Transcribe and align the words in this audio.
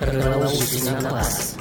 Рванулся 0.00 0.92
на 0.92 1.00
глаз. 1.00 1.56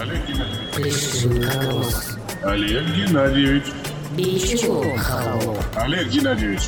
Олег 0.00 0.26
Геннадьевич. 0.26 0.74
Плешивый 0.74 1.48
колосс. 1.48 2.18
Олег 2.42 2.84
Геннадьевич. 2.94 3.64
Холоп. 4.98 5.58
Олег 5.76 6.08
Геннадьевич. 6.08 6.62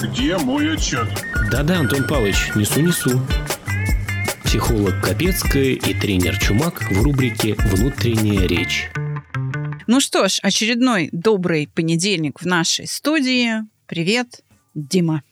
Где 0.00 0.36
мой 0.36 0.74
отчет? 0.74 1.08
Да-да, 1.50 1.78
Антон 1.80 2.06
Павлович, 2.06 2.50
несу-несу. 2.54 3.20
Психолог 4.44 5.00
Капецкая 5.02 5.72
и 5.72 5.94
тренер 5.94 6.38
Чумак 6.38 6.82
в 6.90 7.02
рубрике 7.02 7.54
«Внутренняя 7.54 8.46
речь». 8.46 8.90
Ну 9.86 10.00
что 10.00 10.28
ж, 10.28 10.40
очередной 10.42 11.08
добрый 11.12 11.68
понедельник 11.72 12.40
в 12.40 12.46
нашей 12.46 12.86
студии. 12.86 13.62
Привет, 13.86 14.42
Дима. 14.74 15.22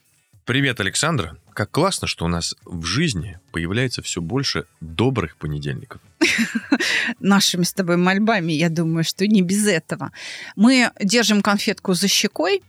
Привет, 0.45 0.81
Александра. 0.81 1.37
Как 1.55 1.71
классно, 1.71 2.09
что 2.09 2.25
у 2.25 2.29
нас 2.29 2.57
в 2.65 2.85
жизни 2.85 3.39
появляется 3.53 4.03
все 4.03 4.21
больше 4.21 4.65
добрых 4.81 5.37
понедельников. 5.37 6.01
Нашими 7.21 7.63
с 7.63 7.73
тобой 7.73 7.97
мольбами, 7.97 8.53
я 8.53 8.69
думаю, 8.69 9.05
что 9.05 9.27
не 9.29 9.41
без 9.41 9.67
этого. 9.67 10.11
Мы 10.57 10.91
держим 11.01 11.43
конфетку 11.43 11.95
за 11.95 12.09
щекой 12.09 12.63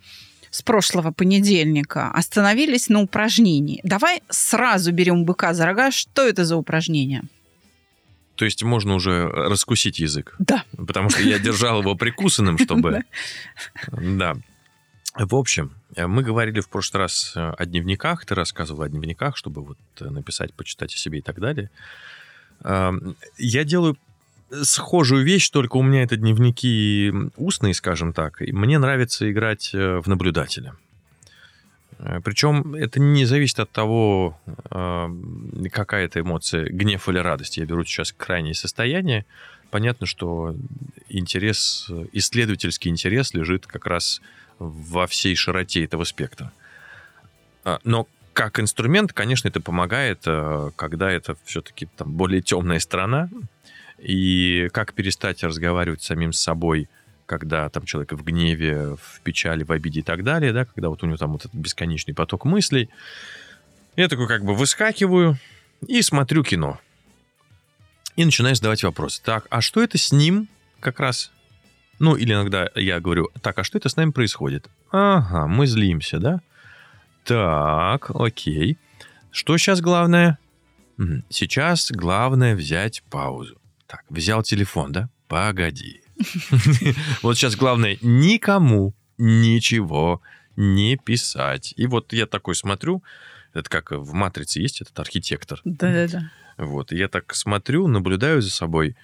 с 0.51 0.61
прошлого 0.61 1.11
понедельника, 1.11 2.11
остановились 2.11 2.87
на 2.87 3.01
упражнении. 3.01 3.81
Давай 3.83 4.21
сразу 4.29 4.91
берем 4.91 5.25
быка 5.25 5.55
за 5.55 5.65
рога. 5.65 5.89
Что 5.89 6.21
это 6.21 6.45
за 6.45 6.55
упражнение? 6.55 7.23
То 8.35 8.45
есть 8.45 8.61
можно 8.63 8.93
уже 8.93 9.27
раскусить 9.27 9.97
язык. 9.97 10.35
Да. 10.37 10.63
Потому 10.77 11.09
что 11.09 11.23
я 11.23 11.39
держал 11.39 11.81
его 11.81 11.95
прикусанным, 11.95 12.59
чтобы... 12.59 13.03
Да. 13.91 14.35
В 15.17 15.35
общем, 15.35 15.71
мы 15.95 16.23
говорили 16.23 16.59
в 16.59 16.67
прошлый 16.67 17.03
раз 17.03 17.33
о 17.35 17.65
дневниках, 17.65 18.25
ты 18.25 18.35
рассказывал 18.35 18.81
о 18.81 18.89
дневниках, 18.89 19.37
чтобы 19.37 19.63
вот 19.63 19.77
написать, 19.99 20.53
почитать 20.53 20.93
о 20.93 20.97
себе 20.97 21.19
и 21.19 21.21
так 21.21 21.39
далее. 21.39 21.69
Я 23.37 23.63
делаю 23.63 23.97
схожую 24.63 25.23
вещь, 25.23 25.49
только 25.49 25.77
у 25.77 25.83
меня 25.83 26.03
это 26.03 26.17
дневники 26.17 27.11
устные, 27.35 27.73
скажем 27.73 28.13
так. 28.13 28.41
И 28.41 28.51
мне 28.51 28.77
нравится 28.77 29.29
играть 29.29 29.71
э, 29.73 29.99
в 29.99 30.07
наблюдателя. 30.07 30.75
Э, 31.97 32.19
Причем 32.23 32.75
это 32.75 32.99
не 32.99 33.25
зависит 33.25 33.59
от 33.59 33.71
того, 33.71 34.39
э, 34.69 35.09
какая 35.71 36.05
это 36.05 36.19
эмоция, 36.19 36.65
гнев 36.69 37.07
или 37.09 37.17
радость. 37.17 37.57
Я 37.57 37.65
беру 37.65 37.83
сейчас 37.83 38.11
крайнее 38.11 38.53
состояние. 38.53 39.25
Понятно, 39.71 40.05
что 40.05 40.55
интерес, 41.09 41.89
исследовательский 42.13 42.91
интерес 42.91 43.33
лежит 43.33 43.65
как 43.65 43.87
раз 43.87 44.21
во 44.59 45.07
всей 45.07 45.35
широте 45.35 45.83
этого 45.83 46.03
спектра. 46.03 46.51
А, 47.63 47.79
Но 47.83 48.07
как 48.33 48.59
инструмент, 48.59 49.13
конечно, 49.13 49.47
это 49.47 49.61
помогает, 49.61 50.21
э, 50.25 50.71
когда 50.75 51.11
это 51.11 51.37
все-таки 51.45 51.87
там 51.97 52.11
более 52.11 52.41
темная 52.41 52.79
сторона, 52.79 53.29
и 53.97 54.69
как 54.73 54.93
перестать 54.93 55.43
разговаривать 55.43 56.03
с 56.03 56.07
самим 56.07 56.33
собой, 56.33 56.89
когда 57.25 57.69
там 57.69 57.85
человек 57.85 58.11
в 58.11 58.23
гневе, 58.23 58.97
в 59.01 59.21
печали, 59.23 59.63
в 59.63 59.71
обиде 59.71 60.01
и 60.01 60.03
так 60.03 60.23
далее, 60.23 60.53
да, 60.53 60.65
когда 60.65 60.89
вот 60.89 61.01
у 61.03 61.07
него 61.07 61.17
там 61.17 61.31
вот 61.31 61.45
этот 61.45 61.55
бесконечный 61.55 62.13
поток 62.13 62.45
мыслей. 62.45 62.89
Я 63.95 64.09
такой 64.09 64.27
как 64.27 64.43
бы 64.43 64.53
выскакиваю 64.53 65.37
и 65.87 66.01
смотрю 66.01 66.43
кино. 66.43 66.79
И 68.15 68.23
начинаю 68.23 68.55
задавать 68.55 68.83
вопросы. 68.83 69.21
Так, 69.23 69.47
а 69.49 69.61
что 69.61 69.81
это 69.81 69.97
с 69.97 70.11
ним 70.11 70.47
как 70.79 70.99
раз? 70.99 71.31
Ну, 71.99 72.15
или 72.15 72.33
иногда 72.33 72.69
я 72.75 72.99
говорю, 72.99 73.29
так, 73.41 73.57
а 73.59 73.63
что 73.63 73.77
это 73.77 73.89
с 73.89 73.95
нами 73.95 74.11
происходит? 74.11 74.67
Ага, 74.91 75.47
мы 75.47 75.67
злимся, 75.67 76.19
да? 76.19 76.41
Так, 77.23 78.11
окей. 78.13 78.77
Что 79.31 79.57
сейчас 79.57 79.81
главное? 79.81 80.37
Сейчас 81.29 81.91
главное 81.91 82.55
взять 82.55 83.03
паузу. 83.09 83.57
Так, 83.87 84.03
взял 84.09 84.43
телефон, 84.43 84.91
да? 84.91 85.09
Погоди. 85.27 86.01
Вот 87.21 87.37
сейчас 87.37 87.55
главное 87.55 87.97
никому 88.01 88.93
ничего 89.17 90.21
не 90.55 90.97
писать. 90.97 91.73
И 91.75 91.87
вот 91.87 92.13
я 92.13 92.25
такой 92.25 92.55
смотрю, 92.55 93.03
это 93.53 93.69
как 93.69 93.91
в 93.91 94.13
«Матрице» 94.13 94.59
есть 94.59 94.81
этот 94.81 94.97
архитектор. 94.99 95.59
Да-да-да. 95.65 96.31
Вот, 96.57 96.91
я 96.91 97.07
так 97.09 97.33
смотрю, 97.35 97.87
наблюдаю 97.87 98.41
за 98.41 98.49
собой, 98.49 98.95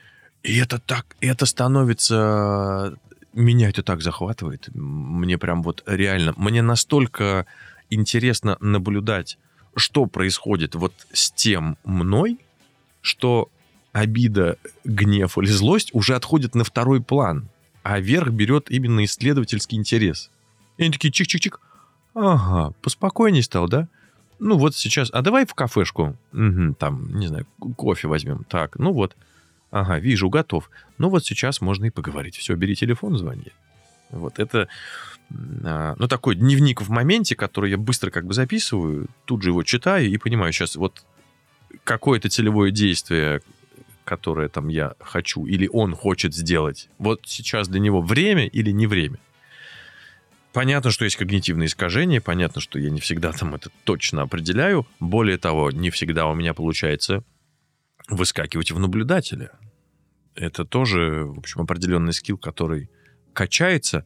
и 0.43 0.57
это 0.57 0.79
так, 0.79 1.15
это 1.21 1.45
становится... 1.45 2.97
Меня 3.33 3.69
это 3.69 3.81
так 3.83 4.01
захватывает. 4.01 4.69
Мне 4.73 5.37
прям 5.37 5.63
вот 5.63 5.83
реально... 5.85 6.33
Мне 6.35 6.61
настолько 6.61 7.45
интересно 7.89 8.57
наблюдать, 8.59 9.37
что 9.75 10.05
происходит 10.05 10.75
вот 10.75 10.93
с 11.13 11.31
тем 11.31 11.77
мной, 11.83 12.39
что 13.01 13.49
обида, 13.93 14.57
гнев 14.83 15.37
или 15.37 15.47
злость 15.47 15.89
уже 15.93 16.15
отходят 16.15 16.55
на 16.55 16.63
второй 16.63 17.01
план, 17.01 17.47
а 17.83 17.99
верх 17.99 18.29
берет 18.29 18.69
именно 18.69 19.03
исследовательский 19.05 19.77
интерес. 19.77 20.29
И 20.77 20.83
они 20.83 20.91
такие 20.91 21.11
чик-чик-чик. 21.11 21.59
Ага, 22.13 22.73
поспокойней 22.81 23.43
стал, 23.43 23.67
да? 23.67 23.87
Ну 24.39 24.57
вот 24.57 24.75
сейчас, 24.75 25.09
а 25.13 25.21
давай 25.21 25.45
в 25.45 25.53
кафешку, 25.53 26.15
Мгм, 26.31 26.73
там, 26.73 27.15
не 27.15 27.27
знаю, 27.27 27.45
кофе 27.77 28.07
возьмем. 28.07 28.43
Так, 28.45 28.77
ну 28.79 28.91
вот, 28.91 29.15
ага, 29.71 29.99
вижу, 29.99 30.29
готов. 30.29 30.69
Ну 30.97 31.09
вот 31.09 31.25
сейчас 31.25 31.61
можно 31.61 31.85
и 31.85 31.89
поговорить. 31.89 32.37
Все, 32.37 32.55
бери 32.55 32.75
телефон, 32.75 33.17
звони. 33.17 33.51
Вот 34.11 34.39
это, 34.39 34.67
а, 35.63 35.95
ну 35.97 36.07
такой 36.07 36.35
дневник 36.35 36.81
в 36.81 36.89
моменте, 36.89 37.35
который 37.35 37.71
я 37.71 37.77
быстро 37.77 38.11
как 38.11 38.25
бы 38.25 38.33
записываю, 38.33 39.07
тут 39.25 39.41
же 39.41 39.49
его 39.49 39.63
читаю 39.63 40.09
и 40.09 40.17
понимаю 40.17 40.51
сейчас 40.51 40.75
вот 40.75 41.03
какое-то 41.85 42.29
целевое 42.29 42.71
действие, 42.71 43.41
которое 44.03 44.49
там 44.49 44.67
я 44.67 44.93
хочу 44.99 45.45
или 45.45 45.69
он 45.71 45.95
хочет 45.95 46.35
сделать. 46.35 46.89
Вот 46.97 47.21
сейчас 47.25 47.69
для 47.69 47.79
него 47.79 48.01
время 48.01 48.45
или 48.45 48.71
не 48.71 48.87
время. 48.87 49.17
Понятно, 50.51 50.91
что 50.91 51.05
есть 51.05 51.15
когнитивные 51.15 51.67
искажения, 51.67 52.19
понятно, 52.19 52.59
что 52.59 52.77
я 52.77 52.89
не 52.89 52.99
всегда 52.99 53.31
там 53.31 53.55
это 53.55 53.69
точно 53.85 54.23
определяю. 54.23 54.85
Более 54.99 55.37
того, 55.37 55.71
не 55.71 55.89
всегда 55.91 56.27
у 56.27 56.35
меня 56.35 56.53
получается 56.53 57.23
выскакивать 58.11 58.71
в 58.71 58.79
наблюдателя. 58.79 59.51
Это 60.35 60.65
тоже, 60.65 61.25
в 61.25 61.39
общем, 61.39 61.61
определенный 61.61 62.13
скилл, 62.13 62.37
который 62.37 62.89
качается, 63.33 64.05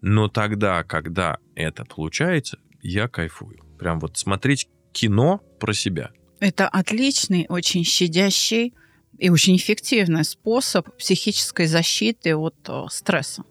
но 0.00 0.28
тогда, 0.28 0.84
когда 0.84 1.38
это 1.54 1.84
получается, 1.84 2.58
я 2.82 3.08
кайфую. 3.08 3.64
Прям 3.78 3.98
вот 3.98 4.16
смотреть 4.16 4.68
кино 4.92 5.42
про 5.58 5.72
себя. 5.72 6.10
Это 6.40 6.68
отличный, 6.68 7.46
очень 7.48 7.84
щадящий 7.84 8.74
и 9.18 9.30
очень 9.30 9.56
эффективный 9.56 10.24
способ 10.24 10.96
психической 10.96 11.66
защиты 11.66 12.36
от 12.36 12.56
э, 12.68 12.84
стресса. 12.90 13.42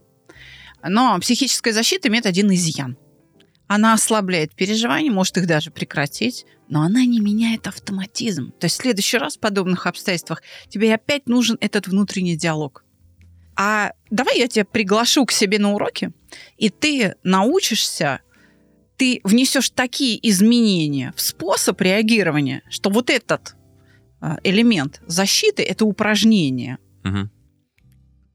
Но 0.87 1.19
психическая 1.19 1.73
защита 1.73 2.07
имеет 2.07 2.25
один 2.25 2.51
изъян. 2.53 2.97
Она 3.67 3.93
ослабляет 3.93 4.55
переживания, 4.55 5.11
может 5.11 5.37
их 5.37 5.45
даже 5.45 5.71
прекратить, 5.71 6.45
но 6.69 6.83
она 6.83 7.05
не 7.05 7.19
меняет 7.19 7.67
автоматизм. 7.67 8.51
То 8.59 8.65
есть 8.65 8.77
в 8.77 8.81
следующий 8.81 9.17
раз 9.17 9.37
в 9.37 9.39
подобных 9.39 9.87
обстоятельствах 9.87 10.41
тебе 10.69 10.93
опять 10.93 11.27
нужен 11.27 11.57
этот 11.59 11.87
внутренний 11.87 12.37
диалог. 12.37 12.83
А 13.55 13.91
давай 14.09 14.37
я 14.37 14.47
тебя 14.47 14.65
приглашу 14.65 15.25
к 15.25 15.31
себе 15.31 15.59
на 15.59 15.73
уроки, 15.73 16.11
и 16.57 16.69
ты 16.69 17.15
научишься, 17.23 18.21
ты 18.97 19.19
внесешь 19.23 19.69
такие 19.71 20.17
изменения 20.29 21.13
в 21.15 21.21
способ 21.21 21.81
реагирования, 21.81 22.61
что 22.69 22.89
вот 22.89 23.09
этот 23.09 23.55
а, 24.21 24.37
элемент 24.43 25.01
защиты– 25.07 25.63
это 25.63 25.85
упражнение. 25.85 26.77
Мгм. 27.03 27.31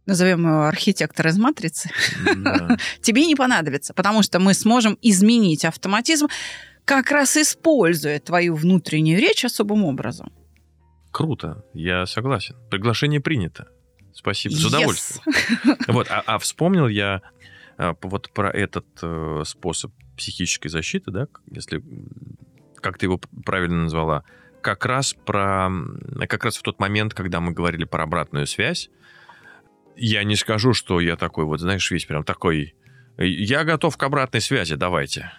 Назовем 0.07 0.41
его 0.47 0.67
архитектор 0.67 1.29
из 1.29 1.39
матрицы. 1.39 1.91
Да. 2.37 2.77
Тебе 3.03 3.27
не 3.27 3.37
понадобится, 3.37 3.95
потому 3.95 4.23
что 4.23 4.41
мы 4.41 4.53
сможем 4.55 4.99
изменить 5.01 5.65
автоматизм, 5.65 6.27
как 6.85 7.11
раз 7.13 7.37
используя 7.37 8.19
твою 8.19 8.55
внутреннюю 8.57 9.21
речь 9.21 9.45
особым 9.45 9.85
образом. 9.85 10.33
Круто, 11.13 11.65
я 11.75 12.07
согласен. 12.07 12.57
Приглашение 12.71 13.21
принято. 13.21 13.69
Спасибо, 14.13 14.55
с 14.55 14.65
Yes. 14.65 14.69
удовольствием. 14.69 15.77
Вот, 15.89 16.09
а, 16.11 16.23
а 16.27 16.39
вспомнил 16.39 16.89
я 16.89 17.23
а, 17.79 17.95
вот 18.03 18.31
про 18.33 18.51
этот 18.51 18.87
э, 19.03 19.43
способ 19.47 19.93
психической 20.17 20.71
защиты, 20.71 21.11
да, 21.11 21.29
если 21.51 21.83
как 22.77 22.99
ты 22.99 23.07
его 23.07 23.21
правильно 23.45 23.85
назвала, 23.85 24.25
как 24.61 24.85
раз 24.87 25.15
про 25.15 25.71
как 26.29 26.45
раз 26.45 26.57
в 26.57 26.63
тот 26.63 26.81
момент, 26.81 27.15
когда 27.15 27.41
мы 27.41 27.53
говорили 27.53 27.85
про 27.85 28.05
обратную 28.05 28.47
связь, 28.47 28.91
я 29.97 30.25
не 30.25 30.37
скажу, 30.37 30.75
что 30.75 31.01
я 31.01 31.17
такой 31.17 31.45
вот, 31.45 31.61
знаешь, 31.61 31.91
весь 31.91 32.07
прям 32.07 32.25
такой. 32.25 32.75
Я 33.19 33.65
готов 33.65 33.97
к 33.97 34.03
обратной 34.03 34.41
связи, 34.41 34.75
давайте. 34.75 35.33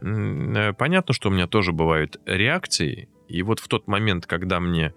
Э, 0.00 0.72
Понятно, 0.72 1.14
что 1.14 1.28
у 1.28 1.32
меня 1.32 1.46
тоже 1.46 1.72
бывают 1.72 2.20
реакции, 2.26 3.08
и 3.28 3.42
вот 3.42 3.60
в 3.60 3.68
тот 3.68 3.86
момент, 3.86 4.26
когда 4.26 4.60
мне 4.60 4.94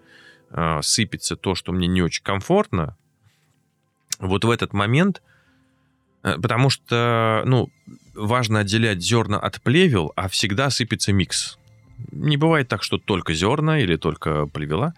э, 0.51 0.79
сыпется 0.81 1.35
то, 1.35 1.55
что 1.55 1.71
мне 1.71 1.87
не 1.87 2.01
очень 2.01 2.23
комфортно, 2.23 2.97
вот 4.19 4.45
в 4.45 4.49
этот 4.49 4.73
момент, 4.73 5.21
э, 6.23 6.37
потому 6.37 6.69
что, 6.69 7.43
ну, 7.45 7.69
важно 8.13 8.59
отделять 8.59 9.01
зерна 9.01 9.39
от 9.39 9.61
плевел, 9.61 10.13
а 10.15 10.27
всегда 10.27 10.69
сыпется 10.69 11.13
микс. 11.13 11.57
Не 12.11 12.37
бывает 12.37 12.67
так, 12.67 12.83
что 12.83 12.97
только 12.97 13.33
зерна 13.33 13.79
или 13.79 13.95
только 13.95 14.47
плевела. 14.47 14.93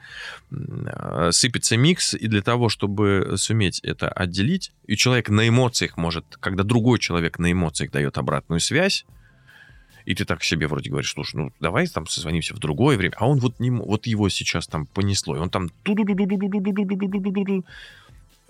Э, 0.52 1.30
сыпется 1.32 1.78
микс, 1.78 2.14
и 2.14 2.28
для 2.28 2.42
того, 2.42 2.70
чтобы 2.70 3.34
суметь 3.38 3.80
это 3.80 4.10
отделить, 4.10 4.72
и 4.88 4.96
человек 4.96 5.30
на 5.30 5.48
эмоциях 5.48 5.98
может, 5.98 6.26
когда 6.40 6.64
другой 6.64 7.00
человек 7.00 7.40
на 7.40 7.52
эмоциях 7.52 7.92
дает 7.92 8.18
обратную 8.18 8.60
связь, 8.60 9.06
и 10.06 10.14
ты 10.14 10.24
так 10.24 10.44
себе 10.44 10.68
вроде 10.68 10.90
говоришь, 10.90 11.12
слушай, 11.12 11.36
ну 11.36 11.52
давай 11.60 11.88
там 11.88 12.08
созвонимся 12.08 12.54
в 12.54 12.60
другое 12.60 12.98
время, 12.98 13.16
а 13.18 13.28
он 13.28 13.40
вот, 13.40 13.60
не, 13.60 13.72
вот 13.72 14.06
его 14.06 14.30
сейчас 14.30 14.68
там 14.68 14.86
понесло, 14.86 15.36
и 15.36 15.40
он 15.40 15.50
там... 15.50 15.70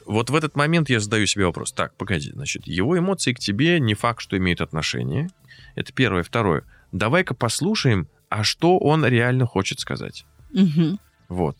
Вот 0.05 0.29
в 0.29 0.35
этот 0.35 0.55
момент 0.55 0.89
я 0.89 0.99
задаю 0.99 1.25
себе 1.25 1.45
вопрос, 1.45 1.71
так, 1.71 1.95
погоди, 1.95 2.31
значит, 2.31 2.67
его 2.67 2.97
эмоции 2.97 3.33
к 3.33 3.39
тебе 3.39 3.79
не 3.79 3.95
факт, 3.95 4.21
что 4.21 4.37
имеют 4.37 4.61
отношение, 4.61 5.29
это 5.75 5.91
первое. 5.93 6.23
Второе, 6.23 6.63
давай-ка 6.91 7.33
послушаем, 7.33 8.07
а 8.29 8.43
что 8.43 8.77
он 8.77 9.05
реально 9.05 9.45
хочет 9.45 9.79
сказать. 9.79 10.25
Мгм. 10.51 10.99
Вот. 11.29 11.57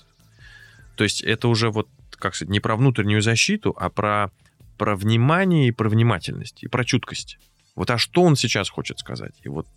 То 0.95 1.03
есть 1.03 1.21
это 1.21 1.47
уже 1.47 1.69
вот, 1.69 1.87
как 2.11 2.35
сказать, 2.35 2.51
не 2.51 2.59
про 2.59 2.75
внутреннюю 2.75 3.21
защиту, 3.21 3.75
а 3.77 3.89
про, 3.89 4.31
про 4.77 4.95
внимание 4.95 5.67
и 5.67 5.71
про 5.71 5.89
внимательность, 5.89 6.63
и 6.63 6.67
про 6.67 6.85
чуткость. 6.85 7.37
Вот 7.75 7.89
а 7.91 7.97
что 7.97 8.23
он 8.23 8.35
сейчас 8.35 8.69
хочет 8.69 8.99
сказать? 8.99 9.33
И 9.43 9.49
вот 9.49 9.67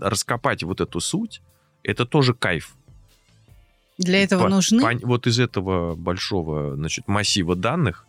раскопать 0.00 0.62
вот 0.62 0.80
эту 0.80 1.00
суть, 1.00 1.42
это 1.82 2.06
тоже 2.06 2.34
кайф. 2.34 2.74
Для 3.98 4.22
этого 4.22 4.44
По- 4.44 4.48
нужны... 4.48 4.82
пон- 4.82 5.00
Вот 5.02 5.26
из 5.26 5.38
этого 5.38 5.94
большого 5.94 6.74
значит, 6.76 7.06
массива 7.06 7.54
данных 7.54 8.06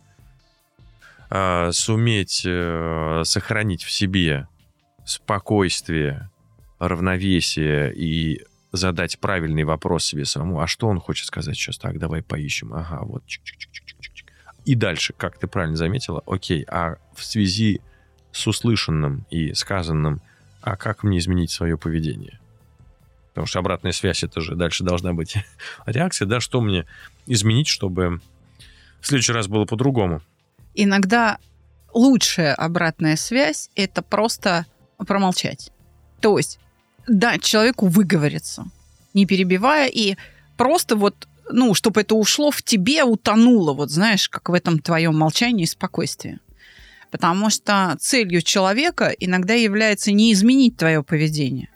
а, 1.29 1.71
суметь 1.71 2.43
э, 2.45 3.21
сохранить 3.25 3.83
в 3.83 3.91
себе 3.91 4.47
спокойствие, 5.05 6.29
равновесие 6.79 7.93
и 7.95 8.41
задать 8.71 9.19
правильный 9.19 9.63
вопрос 9.63 10.05
себе 10.05 10.25
самому. 10.25 10.59
А 10.59 10.67
что 10.67 10.87
он 10.87 10.99
хочет 10.99 11.27
сказать 11.27 11.55
сейчас? 11.55 11.77
Так, 11.77 11.97
давай 11.97 12.21
поищем. 12.21 12.73
Ага, 12.73 12.99
вот. 13.03 13.23
чик-чик-чик-чик-чик. 13.25 14.25
И 14.65 14.75
дальше, 14.75 15.13
как 15.13 15.37
ты 15.37 15.47
правильно 15.47 15.75
заметила, 15.75 16.21
окей, 16.25 16.63
а 16.67 16.97
в 17.13 17.23
связи 17.23 17.81
с 18.31 18.47
услышанным 18.47 19.25
и 19.29 19.53
сказанным, 19.53 20.21
а 20.61 20.75
как 20.75 21.03
мне 21.03 21.19
изменить 21.19 21.51
свое 21.51 21.77
поведение? 21.77 22.39
Потому 23.29 23.47
что 23.47 23.59
обратная 23.59 23.91
связь, 23.91 24.23
это 24.23 24.41
же 24.41 24.55
дальше 24.55 24.83
должна 24.83 25.13
быть 25.13 25.35
реакция, 25.85 26.25
да, 26.25 26.39
что 26.39 26.61
мне 26.61 26.85
изменить, 27.27 27.67
чтобы 27.67 28.21
в 29.01 29.07
следующий 29.07 29.33
раз 29.33 29.47
было 29.47 29.65
по-другому. 29.65 30.21
Иногда 30.73 31.37
лучшая 31.93 32.53
обратная 32.53 33.15
связь– 33.15 33.69
это 33.75 34.01
просто 34.01 34.65
промолчать. 34.97 35.71
То 36.21 36.37
есть 36.37 36.59
дать 37.07 37.43
человеку 37.43 37.87
выговориться, 37.87 38.65
не 39.13 39.25
перебивая, 39.25 39.87
и 39.87 40.15
просто 40.57 40.95
вот, 40.95 41.27
ну, 41.49 41.73
чтобы 41.73 42.01
это 42.01 42.15
ушло 42.15 42.51
в 42.51 42.61
тебе, 42.63 43.03
утонуло, 43.03 43.73
вот 43.73 43.91
знаешь, 43.91 44.29
как 44.29 44.49
в 44.49 44.53
этом 44.53 44.79
твоем 44.79 45.17
молчании 45.17 45.63
и 45.63 45.67
спокойствии. 45.67 46.39
Потому 47.11 47.49
что 47.49 47.95
целью 47.99 48.41
человека 48.41 49.13
иногда 49.19 49.53
является 49.53 50.11
не 50.11 50.33
изменить 50.33 50.77
твое 50.77 51.03
поведение, 51.03 51.69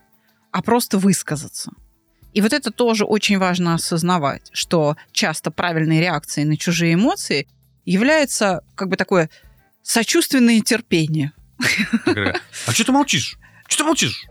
а 0.51 0.61
просто 0.61 0.97
высказаться. 0.97 1.71
И 2.33 2.41
вот 2.41 2.53
это 2.53 2.71
тоже 2.71 3.05
очень 3.05 3.37
важно 3.37 3.73
осознавать, 3.73 4.49
что 4.53 4.97
часто 5.11 5.49
правильной 5.49 5.99
реакцией 5.99 6.45
на 6.45 6.57
чужие 6.57 6.93
эмоции 6.93 7.47
является 7.85 8.61
как 8.75 8.89
бы 8.89 8.97
такое 8.97 9.29
сочувственное 9.81 10.61
терпение. 10.61 11.31
А 12.05 12.71
что 12.71 12.83
ты 12.83 12.91
молчишь? 12.91 13.37
Что 13.67 13.83
ты 13.83 13.87
молчишь? 13.87 14.25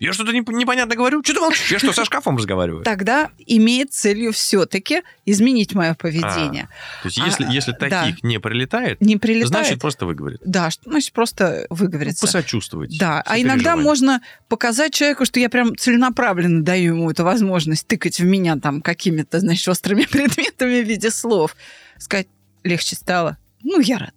Я 0.00 0.12
что-то 0.12 0.32
не- 0.32 0.40
непонятно 0.40 0.94
говорю? 0.94 1.22
Что 1.24 1.34
ты 1.34 1.40
молчишь? 1.40 1.72
Я 1.72 1.78
что, 1.80 1.92
со 1.92 2.04
шкафом 2.04 2.36
разговариваю? 2.36 2.84
То 2.84 2.90
Тогда 2.90 3.30
имеет 3.46 3.92
целью 3.92 4.32
все-таки 4.32 5.02
изменить 5.26 5.74
мое 5.74 5.94
поведение. 5.94 6.68
есть, 7.04 7.16
если, 7.18 7.44
А, 7.44 7.50
если 7.50 7.72
да. 7.72 7.88
таких 7.88 8.22
не 8.22 8.38
прилетает, 8.38 9.00
Не 9.00 9.16
прилетает. 9.16 9.48
значит, 9.48 9.80
просто 9.80 10.06
выговорит. 10.06 10.40
Да, 10.44 10.68
значит 10.84 11.12
просто 11.12 11.66
Ну, 11.68 11.76
выговориться. 11.76 12.26
посочувствовать. 12.26 12.96
Да, 12.98 13.22
а 13.26 13.40
иногда 13.40 13.74
можно 13.76 14.20
показать 14.48 14.94
человеку, 14.94 15.24
что 15.24 15.40
я 15.40 15.48
прям 15.48 15.76
целенаправленно 15.76 16.62
даю 16.62 16.94
ему 16.94 17.10
эту 17.10 17.24
возможность 17.24 17.86
тыкать 17.86 18.20
в 18.20 18.24
меня 18.24 18.56
там 18.56 18.82
какими-то, 18.82 19.40
значит, 19.40 19.66
острыми 19.68 20.04
предметами 20.10 20.82
в 20.82 20.86
виде 20.88 21.10
слов. 21.10 21.56
Сказать, 21.98 22.28
легче 22.62 22.94
стало. 22.94 23.36
Ну, 23.64 23.80
я 23.80 23.98
рад. 23.98 24.14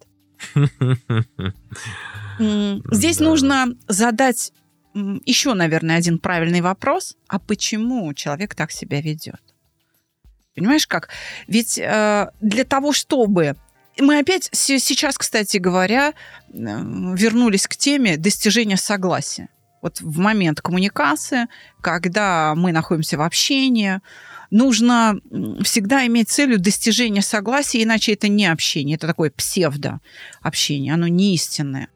Здесь 2.39 3.17
Да. 3.17 3.25
нужно 3.25 3.67
задать 3.87 4.51
еще, 4.93 5.53
наверное, 5.53 5.97
один 5.97 6.19
правильный 6.19 6.61
вопрос. 6.61 7.15
А 7.27 7.39
почему 7.39 8.13
человек 8.13 8.55
так 8.55 8.71
себя 8.71 9.01
ведет? 9.01 9.41
Понимаешь 10.55 10.87
как? 10.87 11.09
Ведь 11.47 11.77
э, 11.77 12.31
для 12.41 12.63
того, 12.63 12.91
чтобы... 12.93 13.55
Мы 13.99 14.19
опять 14.19 14.49
се- 14.51 14.79
сейчас, 14.79 15.17
кстати 15.17 15.57
говоря, 15.57 16.13
вернулись 16.49 17.67
к 17.67 17.75
теме 17.75 18.17
достижения 18.17 18.77
согласия. 18.77 19.49
Вот 19.81 19.99
в 19.99 20.19
момент 20.19 20.61
коммуникации, 20.61 21.47
когда 21.81 22.53
мы 22.55 22.71
находимся 22.71 23.17
в 23.17 23.21
общении, 23.21 23.99
нужно 24.49 25.15
всегда 25.63 26.05
иметь 26.05 26.29
целью 26.29 26.59
достижения 26.59 27.21
согласия, 27.21 27.81
иначе 27.81 28.13
это 28.13 28.27
не 28.27 28.45
общение, 28.45 28.95
это 28.95 29.07
такое 29.07 29.31
псевдо-общение, 29.31 30.93
оно 30.93 31.07
не 31.07 31.33
истинное. 31.33 31.87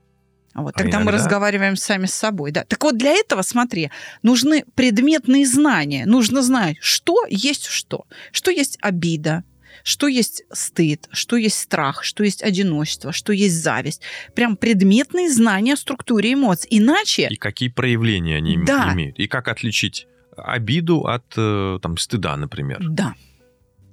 Вот, 0.55 0.73
А 0.75 0.77
тогда 0.79 0.97
мы 0.99 1.03
иногда- 1.05 1.17
разговариваем 1.19 1.75
сами 1.75 2.05
с 2.05 2.13
собой. 2.13 2.51
Да. 2.51 2.63
Так 2.63 2.81
вот, 2.83 2.97
для 2.97 3.11
этого, 3.11 3.41
смотри, 3.41 3.91
нужны 4.23 4.63
предметные 4.73 5.45
знания. 5.45 6.05
Нужно 6.05 6.41
знать, 6.41 6.77
что 6.79 7.25
есть 7.29 7.65
что. 7.67 8.05
Что 8.31 8.51
есть 8.51 8.77
обида, 8.81 9.43
что 9.83 10.07
есть 10.07 10.43
стыд, 10.53 11.07
что 11.11 11.35
есть 11.35 11.59
страх, 11.59 12.03
что 12.03 12.23
есть 12.23 12.41
одиночество, 12.41 13.11
что 13.11 13.33
есть 13.33 13.61
зависть. 13.61 14.01
Прям 14.33 14.55
предметные 14.55 15.29
знания 15.29 15.73
о 15.73 15.77
структуре 15.77 16.33
эмоций. 16.33 16.67
Иначе 16.71 17.27
И 17.29 17.35
какие 17.35 17.67
проявления 17.69 18.37
они 18.37 18.57
Да. 18.65 18.93
имеют. 18.93 19.19
И 19.19 19.27
как 19.27 19.49
отличить 19.49 20.07
обиду 20.37 21.01
от 21.05 21.25
э, 21.37 21.79
там, 21.81 21.97
стыда, 21.97 22.35
например. 22.37 22.79
Да, 22.81 23.13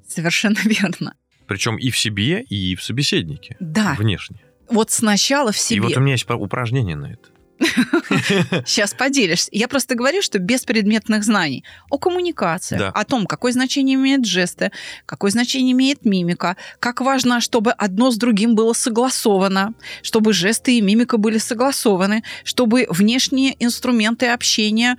совершенно 0.09 0.59
верно. 0.65 1.15
Причем 1.47 1.77
и 1.77 1.91
в 1.91 1.99
себе, 1.99 2.43
и 2.43 2.75
в 2.77 2.83
собеседнике. 2.83 3.57
Да, 3.61 3.95
Внешне. 3.99 4.39
Вот 4.69 4.91
сначала 4.91 5.53
в 5.53 5.57
И 5.57 5.61
себе. 5.61 5.83
вот 5.83 5.97
у 5.97 6.01
меня 6.01 6.13
есть 6.13 6.29
упражнение 6.29 6.97
на 6.97 7.13
это. 7.13 7.29
Сейчас 8.67 8.93
поделишься. 8.95 9.49
Я 9.53 9.69
просто 9.69 9.95
говорю, 9.95 10.23
что 10.23 10.39
без 10.39 10.63
предметных 10.65 11.25
знаний 11.25 11.65
о 11.91 11.99
коммуникации, 11.99 12.79
Да. 12.79 12.89
о 12.91 13.05
том, 13.05 13.27
какое 13.27 13.53
значение 13.53 13.95
имеют 13.97 14.27
жесты, 14.27 14.73
какое 15.07 15.31
значение 15.31 15.73
имеет 15.73 16.05
мимика, 16.05 16.57
как 16.81 17.01
важно, 17.01 17.41
чтобы 17.41 17.71
одно 17.73 18.11
с 18.11 18.17
другим 18.17 18.55
было 18.55 18.73
согласовано, 18.73 19.75
чтобы 20.03 20.33
жесты 20.33 20.79
и 20.79 20.81
мимика 20.81 21.19
были 21.19 21.39
согласованы, 21.39 22.25
чтобы 22.45 22.87
внешние 22.89 23.55
инструменты 23.65 24.27
общения 24.29 24.97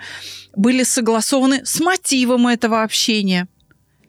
были 0.56 0.84
согласованы 0.84 1.66
с 1.66 1.80
мотивом 1.80 2.48
этого 2.48 2.84
общения 2.84 3.48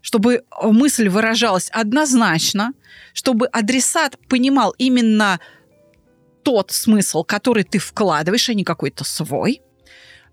чтобы 0.04 0.42
мысль 0.62 1.08
выражалась 1.08 1.70
однозначно, 1.72 2.72
чтобы 3.14 3.46
адресат 3.46 4.18
понимал 4.28 4.74
именно 4.76 5.40
тот 6.42 6.72
смысл, 6.72 7.24
который 7.24 7.64
ты 7.64 7.78
вкладываешь, 7.78 8.50
а 8.50 8.54
не 8.54 8.64
какой-то 8.64 9.02
свой. 9.02 9.62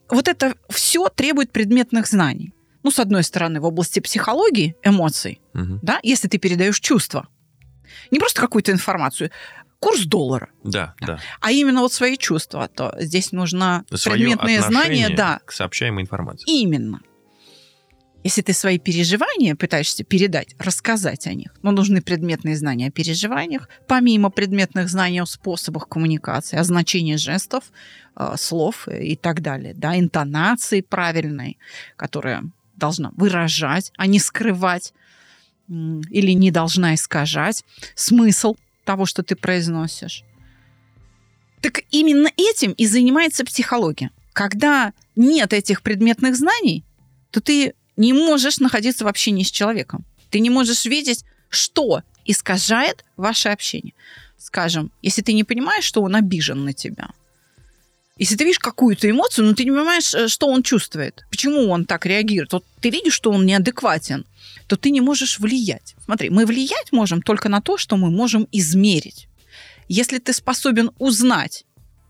Вот 0.10 0.28
это 0.28 0.56
все 0.70 1.08
требует 1.08 1.54
предметных 1.54 2.08
знаний. 2.08 2.54
Ну, 2.84 2.92
с 2.92 3.00
одной 3.00 3.24
стороны, 3.24 3.62
в 3.62 3.66
области 3.66 4.02
психологии, 4.02 4.76
эмоций, 4.84 5.40
Мгм. 5.54 5.80
да, 5.82 6.00
если 6.04 6.28
ты 6.28 6.38
передаешь 6.38 6.82
чувства. 6.82 7.30
Не 8.12 8.20
просто 8.20 8.42
какую-то 8.42 8.74
информацию, 8.74 9.32
курс 9.80 10.02
доллара, 10.02 10.50
Да, 10.66 10.96
да. 11.00 11.18
а 11.40 11.52
именно 11.54 11.80
вот 11.80 11.94
свои 11.94 12.18
чувства, 12.18 12.68
то 12.68 12.94
здесь 13.00 13.32
нужно 13.32 13.86
Своё 13.94 14.18
предметные 14.18 14.62
знания, 14.64 15.16
да, 15.16 15.40
к 15.46 15.54
сообщаемой 15.54 16.04
информации. 16.04 16.44
Именно. 16.52 17.00
Если 18.24 18.44
ты 18.44 18.54
свои 18.54 18.78
переживания 18.78 19.56
пытаешься 19.56 20.04
передать, 20.04 20.56
рассказать 20.60 21.26
о 21.26 21.34
них, 21.34 21.56
но 21.64 21.72
нужны 21.72 22.02
предметные 22.02 22.56
знания 22.56 22.88
о 22.88 22.92
переживаниях, 22.92 23.68
помимо 23.88 24.30
предметных 24.30 24.90
знаний 24.90 25.22
о 25.22 25.26
способах 25.26 25.88
коммуникации, 25.88 26.58
о 26.58 26.64
значении 26.64 27.16
жестов, 27.16 27.64
э, 28.16 28.36
слов 28.38 28.88
и 28.88 29.16
так 29.16 29.42
далее, 29.42 29.74
да, 29.74 29.98
интонации 29.98 30.82
правильной, 30.82 31.58
которая 31.96 32.44
должна 32.76 33.12
выражать, 33.16 33.92
а 33.98 34.06
не 34.06 34.20
скрывать 34.20 34.94
или 35.68 36.32
не 36.32 36.52
должна 36.52 36.96
искажать 36.96 37.64
смысл 37.96 38.56
того, 38.84 39.06
что 39.06 39.24
ты 39.24 39.36
произносишь. 39.36 40.24
Так 41.62 41.82
именно 41.92 42.30
этим 42.38 42.72
и 42.74 42.86
занимается 42.88 43.46
психология. 43.46 44.12
Когда 44.34 44.94
нет 45.16 45.54
этих 45.54 45.82
предметных 45.82 46.36
знаний, 46.36 46.84
то 47.30 47.40
ты 47.40 47.74
не 48.02 48.14
можешь 48.14 48.60
находиться 48.60 49.06
в 49.06 49.08
общении 49.08 49.44
с 49.44 49.52
человеком. 49.52 50.06
Ты 50.32 50.40
не 50.40 50.50
можешь 50.50 50.86
видеть, 50.86 51.24
что 51.50 52.02
искажает 52.26 53.06
ваше 53.16 53.50
общение. 53.50 53.94
Скажем, 54.38 54.92
если 55.04 55.22
ты 55.22 55.34
не 55.34 55.44
понимаешь, 55.44 55.84
что 55.84 56.02
он 56.02 56.16
обижен 56.16 56.66
на 56.66 56.74
тебя, 56.74 57.10
Если 58.18 58.36
ты 58.36 58.44
видишь 58.44 58.60
какую-то 58.60 59.10
эмоцию, 59.10 59.46
но 59.48 59.54
ты 59.54 59.64
не 59.64 59.72
понимаешь, 59.72 60.14
э, 60.14 60.28
что 60.28 60.48
он 60.48 60.62
чувствует, 60.64 61.26
почему 61.32 61.72
он 61.72 61.86
так 61.86 62.06
реагирует, 62.06 62.54
вот 62.54 62.66
ты 62.80 62.92
видишь, 62.92 63.14
что 63.14 63.32
он 63.32 63.46
неадекватен, 63.46 64.26
то 64.68 64.76
ты 64.76 64.92
не 64.92 65.02
можешь 65.02 65.40
влиять. 65.40 65.96
Смотри, 66.06 66.30
мы 66.30 66.46
влиять 66.46 66.92
можем 66.92 67.22
только 67.22 67.50
на 67.50 67.62
то, 67.62 67.78
что 67.78 67.98
мы 67.98 68.12
можем 68.12 68.48
измерить. 68.52 69.28
Если 69.88 70.20
ты 70.20 70.34
способен 70.34 70.92
узнать 71.00 71.66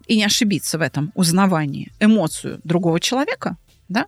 и 0.07 0.17
не 0.17 0.25
ошибиться 0.25 0.77
в 0.77 0.81
этом 0.81 1.12
узнавании 1.15 1.91
эмоцию 2.01 2.60
другого 2.63 3.00
человека, 3.00 3.55
да, 3.88 4.05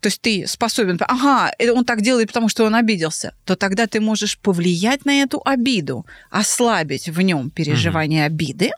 то 0.00 0.08
есть 0.08 0.20
ты 0.20 0.46
способен, 0.46 0.98
ага, 1.06 1.52
это 1.58 1.74
он 1.74 1.84
так 1.84 2.02
делает, 2.02 2.28
потому 2.28 2.48
что 2.48 2.64
он 2.64 2.74
обиделся, 2.74 3.34
то 3.44 3.56
тогда 3.56 3.86
ты 3.86 4.00
можешь 4.00 4.38
повлиять 4.38 5.04
на 5.04 5.22
эту 5.22 5.42
обиду, 5.44 6.06
ослабить 6.30 7.08
в 7.08 7.20
нем 7.20 7.50
переживание 7.50 8.24
обиды, 8.24 8.70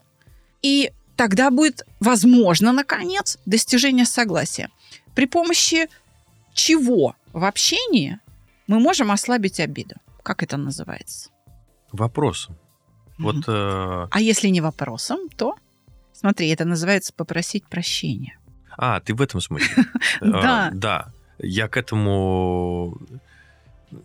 и 0.63 0.91
тогда 1.15 1.51
будет 1.51 1.85
возможно, 1.99 2.71
наконец, 2.73 3.37
достижение 3.45 4.05
согласия. 4.05 4.69
При 5.13 5.25
помощи 5.27 5.87
чего 6.53 7.15
в 7.33 7.43
общении 7.45 8.19
мы 8.67 8.79
можем 8.79 9.11
ослабить 9.11 9.59
обиду? 9.59 9.95
Как 10.23 10.41
это 10.43 10.57
называется? 10.57 11.29
Вопросом. 11.91 12.57
Вот 13.19 13.35
Мгм. 13.35 13.43
э, 13.47 14.07
А 14.09 14.19
если 14.19 14.47
не 14.47 14.61
вопросом, 14.61 15.29
то, 15.37 15.55
смотри, 16.13 16.49
это 16.49 16.65
называется 16.65 17.13
попросить 17.13 17.65
прощения. 17.67 18.37
А, 18.77 18.99
ты 18.99 19.13
в 19.13 19.21
этом 19.21 19.41
смысле? 19.41 19.85
Да. 20.21 20.67
А, 20.67 20.71
Да. 20.71 21.11
Я 21.39 21.67
к 21.67 21.77
этому 21.77 22.97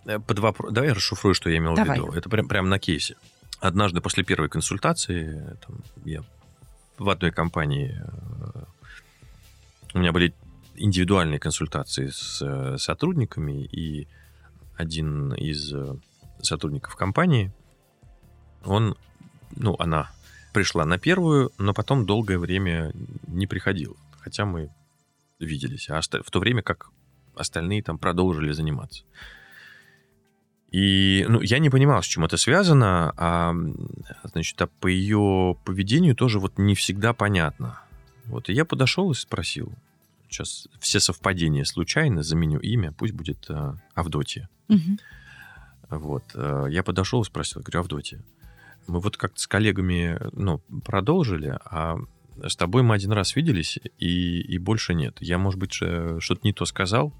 э, 0.07 0.19
под 0.19 0.39
вопрос... 0.39 0.73
Давай 0.73 0.89
я 0.89 0.95
расшифрую, 0.95 1.35
что 1.35 1.51
я 1.51 1.59
имел 1.59 1.75
в 1.75 1.79
виду. 1.79 2.13
Это 2.13 2.31
прям, 2.31 2.49
прям 2.49 2.69
на 2.69 2.79
кейсе. 2.79 3.17
Однажды 3.61 4.01
после 4.01 4.25
первой 4.25 4.49
консультации 4.49 5.57
там, 5.67 5.81
я 6.05 6.23
в 6.99 7.09
одной 7.09 7.31
компании 7.31 8.01
э, 8.01 8.65
у 9.95 9.99
меня 9.99 10.13
были 10.13 10.35
индивидуальные 10.77 11.39
консультации 11.39 12.09
с 12.09 12.41
э, 12.43 12.77
сотрудниками, 12.79 13.65
и 13.65 14.09
один 14.77 15.33
из 15.35 15.73
э, 15.73 15.97
сотрудников 16.43 16.97
компании, 16.97 17.53
он, 18.65 18.97
ну, 19.55 19.77
она 19.79 20.11
пришла 20.53 20.85
на 20.85 20.99
первую, 20.99 21.51
но 21.59 21.73
потом 21.73 22.07
долгое 22.07 22.39
время 22.39 22.93
не 23.27 23.47
приходила. 23.47 23.97
Хотя 24.27 24.45
мы 24.45 24.71
виделись. 25.39 25.89
А 25.89 26.01
в 26.01 26.31
то 26.33 26.41
время 26.41 26.61
как 26.61 26.91
остальные 27.37 27.85
там 27.85 27.97
продолжили 27.97 28.51
заниматься. 28.51 29.05
И 30.73 31.25
ну, 31.29 31.41
я 31.43 31.61
не 31.61 31.71
понимал, 31.71 32.03
с 32.03 32.07
чем 32.07 32.25
это 32.25 32.37
связано, 32.37 33.15
а, 33.17 33.55
значит, 34.25 34.61
а 34.61 34.67
по 34.67 34.89
ее 34.89 35.57
поведению 35.65 36.17
тоже 36.17 36.41
вот 36.41 36.59
не 36.59 36.75
всегда 36.75 37.13
понятно. 37.13 37.79
Вот, 38.25 38.49
и 38.49 38.53
я 38.53 38.65
подошел 38.65 39.13
и 39.13 39.15
спросил. 39.15 39.73
Сейчас 40.29 40.67
все 40.81 40.99
совпадения 40.99 41.63
случайно, 41.63 42.25
заменю 42.25 42.59
имя, 42.59 42.91
пусть 42.91 43.15
будет 43.15 43.47
э, 43.49 43.75
Авдотья. 43.95 44.49
Мгм. 44.67 44.99
Вот. 45.89 46.25
э, 46.35 46.67
Я 46.71 46.83
подошел 46.83 47.23
и 47.23 47.27
спросил, 47.27 47.63
говорю, 47.63 47.79
Авдотья, 47.79 48.25
мы 48.89 48.99
вот 48.99 49.17
как-то 49.17 49.41
с 49.41 49.47
коллегами, 49.47 50.19
ну, 50.33 50.59
продолжили, 50.85 51.57
а 51.65 51.97
с 52.47 52.57
тобой 52.57 52.83
мы 52.83 52.95
один 52.95 53.13
раз 53.13 53.37
виделись, 53.37 53.79
и, 53.99 54.41
и 54.41 54.59
больше 54.59 54.95
нет. 54.95 55.17
Я, 55.21 55.39
может 55.39 55.59
быть, 55.59 55.73
что-то 55.73 56.41
не 56.43 56.53
то 56.53 56.65
сказал, 56.65 57.13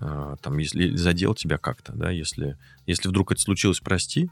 э, 0.00 0.36
там, 0.42 0.58
если 0.58 0.94
задел 0.96 1.34
тебя 1.34 1.58
как-то, 1.58 1.92
да, 1.92 2.10
если, 2.10 2.56
если 2.86 3.08
вдруг 3.08 3.32
это 3.32 3.40
случилось, 3.40 3.80
прости. 3.80 4.30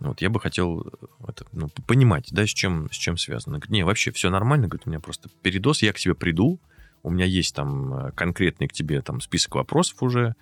Вот, 0.00 0.20
я 0.20 0.30
бы 0.30 0.40
хотел 0.40 0.82
э, 0.82 1.06
это, 1.28 1.46
ну, 1.52 1.68
понимать, 1.86 2.28
да, 2.32 2.46
с 2.46 2.50
чем, 2.50 2.90
с 2.90 2.96
чем 2.96 3.16
связано. 3.16 3.58
Говорит, 3.58 3.70
не, 3.70 3.84
вообще 3.84 4.10
все 4.10 4.30
нормально, 4.30 4.68
говорит, 4.68 4.86
у 4.86 4.90
меня 4.90 5.00
просто 5.00 5.28
передоз, 5.42 5.82
я 5.82 5.92
к 5.92 5.98
тебе 5.98 6.14
приду, 6.14 6.60
у 7.02 7.10
меня 7.10 7.24
есть 7.24 7.54
там 7.54 7.94
э, 7.94 8.12
конкретный 8.12 8.68
к 8.68 8.72
тебе 8.72 9.00
там 9.02 9.20
список 9.20 9.54
вопросов 9.56 10.02
уже, 10.02 10.34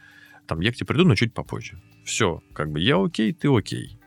там 0.47 0.61
я 0.61 0.73
к 0.73 0.77
тебе 0.77 0.87
приду, 0.87 1.05
но 1.05 1.15
чуть 1.15 1.35
попозже. 1.35 1.81
Все, 2.05 2.43
как 2.53 2.71
бы 2.71 2.81
я 2.81 3.03
окей, 3.03 3.33
ты 3.33 3.49
окей. 3.55 3.99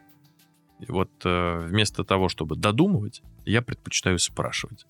И 0.79 0.91
вот 0.91 1.11
э, 1.23 1.65
вместо 1.67 2.03
того, 2.03 2.29
чтобы 2.29 2.55
додумывать, 2.55 3.21
я 3.45 3.61
предпочитаю 3.61 4.19
спрашивать. 4.19 4.85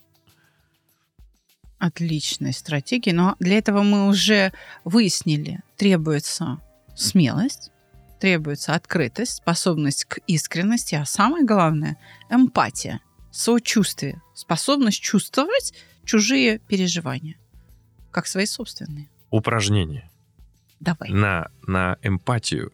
Отличная 1.80 2.54
стратегия. 2.54 3.14
Но 3.14 3.36
для 3.40 3.58
этого 3.58 3.84
мы 3.84 4.08
уже 4.08 4.54
выяснили, 4.86 5.60
требуется 5.76 6.60
смелость, 6.96 7.72
требуется 8.20 8.74
открытость, 8.74 9.34
способность 9.34 10.06
к 10.06 10.20
искренности, 10.28 10.96
а 10.96 11.06
самое 11.06 11.46
главное– 11.46 11.98
эмпатия, 12.30 13.02
сочувствие, 13.32 14.22
способность 14.34 15.02
чувствовать 15.02 15.74
чужие 16.06 16.60
переживания, 16.60 17.36
как 18.12 18.28
свои 18.28 18.46
собственные. 18.46 19.10
Упражнение 19.30 20.10
Давай. 20.80 21.10
на, 21.10 21.50
на 21.68 21.98
эмпатию 22.02 22.72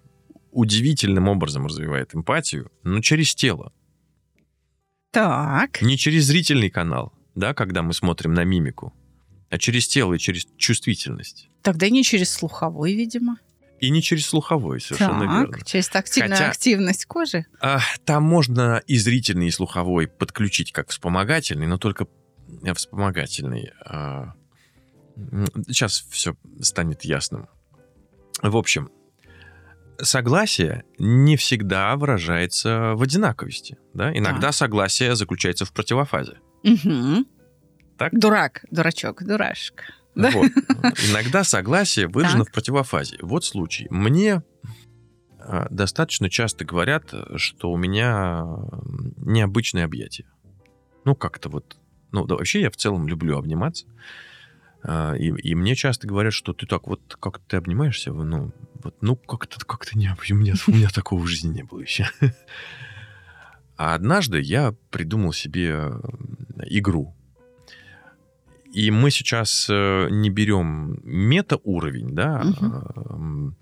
удивительным 0.52 1.28
образом 1.28 1.66
развивает 1.66 2.14
эмпатию, 2.14 2.72
но 2.84 3.02
через 3.02 3.34
тело, 3.34 3.72
Так. 5.12 5.82
не 5.82 5.98
через 5.98 6.26
зрительный 6.26 6.70
канал, 6.70 7.14
да, 7.36 7.54
когда 7.54 7.82
мы 7.82 7.94
смотрим 7.94 8.34
на 8.34 8.44
мимику, 8.44 8.94
а 9.50 9.58
через 9.58 9.88
тело 9.88 10.14
и 10.14 10.20
через 10.20 10.48
чувствительность. 10.58 11.50
Тогда 11.62 11.90
не 11.90 12.04
через 12.04 12.32
слуховой, 12.32 12.94
видимо. 12.94 13.38
И 13.80 13.90
не 13.92 14.02
через 14.02 14.26
слуховой, 14.28 14.82
совершенно 14.82 15.22
так, 15.26 15.50
верно. 15.50 15.66
через 15.66 15.88
тактильную 15.88 16.38
Хотя- 16.38 16.50
активность 16.50 17.06
кожи. 17.06 17.46
А, 17.62 17.80
там 18.06 18.24
можно 18.24 18.82
и 18.88 18.98
зрительный, 18.98 19.48
и 19.48 19.52
слуховой 19.52 20.08
подключить 20.08 20.72
как 20.74 20.90
вспомогательный, 20.90 21.66
но 21.66 21.78
только 21.78 22.06
э, 22.64 22.74
вспомогательный. 22.74 23.72
а, 23.86 24.34
Сейчас 25.68 26.06
все 26.10 26.36
станет 26.62 27.04
ясным. 27.04 27.48
В 28.42 28.56
общем, 28.56 28.90
согласие 30.02 30.84
не 30.98 31.36
всегда 31.38 31.96
выражается 31.96 32.94
в 32.96 33.02
одинаковости. 33.02 33.78
Да? 33.94 34.16
Иногда 34.18 34.52
согласие 34.52 35.16
заключается 35.16 35.66
в 35.66 35.74
противофазе. 35.74 36.38
Мгм. 36.64 37.26
Так? 37.98 38.14
Дурак, 38.18 38.66
дурачок, 38.72 39.24
дурашка. 39.24 39.84
Да? 40.16 40.32
Вот. 40.32 40.52
Иногда 41.10 41.44
согласие 41.44 42.08
выражено 42.08 42.44
Так. 42.44 42.50
в 42.50 42.54
противофазе. 42.54 43.18
Вот 43.22 43.46
случай. 43.46 43.88
Мне 43.90 44.44
а, 45.40 45.68
достаточно 45.70 46.30
часто 46.30 46.66
говорят, 46.66 47.14
что 47.36 47.72
у 47.72 47.78
меня 47.78 48.42
м, 48.42 49.14
необычные 49.18 49.86
объятия. 49.86 50.26
Ну, 51.06 51.16
как-то 51.16 51.50
вот... 51.50 51.78
Ну, 52.12 52.26
да, 52.26 52.36
вообще 52.36 52.62
я 52.62 52.70
в 52.72 52.76
целом 52.76 53.08
люблю 53.08 53.38
обниматься. 53.38 53.86
А, 54.84 55.14
И, 55.16 55.28
и 55.28 55.56
мне 55.56 55.76
часто 55.76 56.08
говорят, 56.08 56.34
что 56.34 56.54
ты 56.54 56.66
так 56.66 56.88
вот, 56.88 57.02
как 57.20 57.40
ты 57.40 57.58
обнимаешься, 57.58 58.12
ну, 58.14 58.52
вот, 58.84 58.96
ну 59.02 59.16
как-то 59.16 59.64
как 59.66 59.94
необычно. 59.94 60.36
У 60.36 60.40
меня, 60.40 60.54
у 60.68 60.72
меня 60.72 60.90
такого 60.90 61.22
в 61.22 61.28
жизни 61.28 61.54
не 61.56 61.64
было 61.64 61.82
еще. 61.82 62.08
А 63.78 63.96
однажды 63.96 64.42
я 64.42 64.74
придумал 64.90 65.32
себе 65.32 65.70
м, 65.70 66.02
игру. 66.66 67.16
И 68.72 68.92
мы 68.92 69.10
сейчас 69.10 69.68
э, 69.70 70.08
не 70.12 70.30
берем 70.30 71.00
мета-уровень, 71.04 72.14
да, 72.14 72.44
эм, 73.10 73.56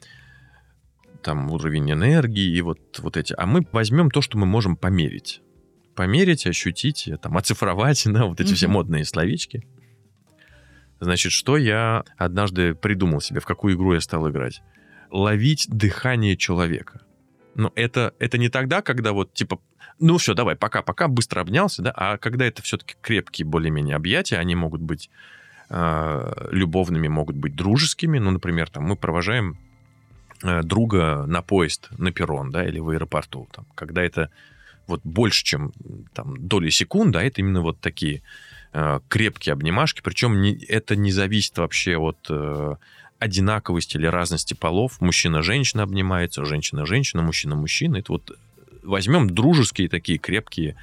там 1.24 1.50
уровень 1.52 1.92
энергии 1.92 2.56
и 2.58 2.62
вот, 2.62 2.80
вот 3.00 3.16
эти, 3.16 3.34
а 3.38 3.46
мы 3.46 3.66
возьмем 3.72 4.10
то, 4.12 4.22
что 4.22 4.38
мы 4.38 4.46
можем 4.46 4.76
померить. 4.76 5.42
Померить, 5.96 6.46
ощутить, 6.46 7.08
э, 7.08 7.18
там, 7.18 7.38
оцифровать, 7.38 8.02
да, 8.06 8.26
вот 8.26 8.42
эти 8.42 8.54
все 8.54 8.68
Мгм. 8.68 8.74
модные 8.74 9.06
словечки. 9.06 9.66
Значит, 11.00 11.32
что 11.32 11.58
я 11.58 12.04
однажды 12.18 12.74
придумал 12.74 13.22
себе, 13.22 13.40
в 13.40 13.46
какую 13.46 13.76
игру 13.76 13.94
я 13.94 14.02
стал 14.02 14.30
играть? 14.30 14.62
Ловить 15.12 15.68
дыхание 15.70 16.36
человека. 16.36 17.02
Но 17.56 17.72
это, 17.76 18.14
это 18.20 18.38
не 18.38 18.50
тогда, 18.50 18.82
когда 18.82 19.14
вот, 19.14 19.34
типа, 19.34 19.60
ну 20.00 20.18
все, 20.18 20.34
давай, 20.34 20.56
пока-пока, 20.56 21.08
быстро 21.08 21.42
обнялся, 21.42 21.82
да, 21.82 21.92
а 21.96 22.18
когда 22.18 22.46
это 22.46 22.62
все-таки 22.62 22.96
крепкие 23.02 23.48
более-менее 23.48 23.96
объятия, 23.96 24.38
они 24.38 24.56
могут 24.56 24.82
быть 24.82 25.10
э, 25.70 26.48
любовными, 26.52 27.08
могут 27.08 27.36
быть 27.36 27.56
дружескими. 27.56 28.20
Ну, 28.20 28.32
например, 28.32 28.70
там 28.70 28.84
мы 28.84 28.96
провожаем 28.96 29.58
э, 30.44 30.62
друга 30.64 31.26
на 31.26 31.42
поезд, 31.42 31.90
на 31.98 32.12
перрон, 32.12 32.52
да, 32.52 32.66
или 32.66 32.80
в 32.80 32.90
аэропорту. 32.90 33.48
Там, 33.52 33.66
когда 33.76 34.04
это 34.04 34.30
вот 34.86 35.02
больше, 35.04 35.44
чем 35.44 35.74
там, 36.14 36.48
доли 36.48 36.70
секунды, 36.70 37.20
а 37.20 37.24
это 37.24 37.42
именно 37.42 37.62
вот 37.62 37.80
такие 37.80 38.22
крепкие 39.08 39.54
обнимашки. 39.54 40.02
Причем 40.02 40.42
не, 40.42 40.54
это 40.66 40.96
не 40.96 41.12
зависит 41.12 41.58
вообще 41.58 41.98
от 41.98 42.18
э, 42.30 42.76
одинаковости 43.20 43.98
или 43.98 44.06
разности 44.08 44.54
полов. 44.54 45.02
Мужчина-женщина 45.02 45.84
обнимается, 45.84 46.46
женщина-женщина, 46.46 47.24
мужчина-мужчина. 47.24 47.98
Это 47.98 48.12
вот 48.12 48.38
возьмем 48.84 49.30
дружеские 49.30 49.90
такие 49.90 50.18
крепкие 50.18 50.76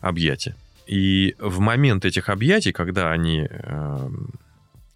объятия. 0.00 0.54
И 0.86 1.34
в 1.38 1.60
момент 1.60 2.04
этих 2.04 2.28
объятий, 2.28 2.72
когда 2.72 3.12
они 3.12 3.46
э, 3.48 4.08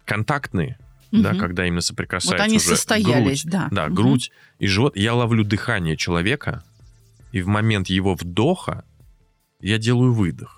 контактные, 0.05 0.77
да, 1.11 1.31
Мгм. 1.31 1.39
когда 1.39 1.65
именно 1.65 1.77
Вот 1.77 1.85
соприкасаются 1.85 2.43
они 2.43 2.57
уже 2.57 2.65
состоялись, 2.65 3.43
грудь, 3.43 3.51
да. 3.51 3.67
да, 3.71 3.85
Мгм. 3.85 3.95
грудь 3.95 4.31
и 4.59 4.67
живот, 4.67 4.97
я 4.97 5.13
ловлю 5.13 5.43
дыхание 5.43 5.95
человека, 5.95 6.63
и 7.31 7.41
в 7.41 7.47
момент 7.47 7.87
его 7.87 8.15
вдоха 8.15 8.83
я 9.61 9.77
делаю 9.77 10.13
выдох. 10.13 10.54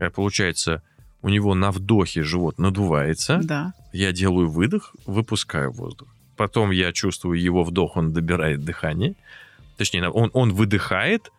И 0.00 0.08
получается, 0.08 0.82
у 1.22 1.28
него 1.28 1.54
на 1.54 1.70
вдохе 1.70 2.22
живот 2.22 2.58
надувается, 2.58 3.40
Да. 3.42 3.72
я 3.92 4.12
делаю 4.12 4.48
выдох, 4.50 4.94
выпускаю 5.06 5.72
воздух. 5.72 6.08
Потом 6.36 6.70
я 6.70 6.92
чувствую 6.92 7.40
его 7.40 7.62
вдох, 7.64 7.96
он 7.96 8.12
добирает 8.12 8.64
дыхание. 8.64 9.14
Точнее, 9.76 10.08
он, 10.08 10.30
он 10.34 10.52
выдыхает, 10.52 11.30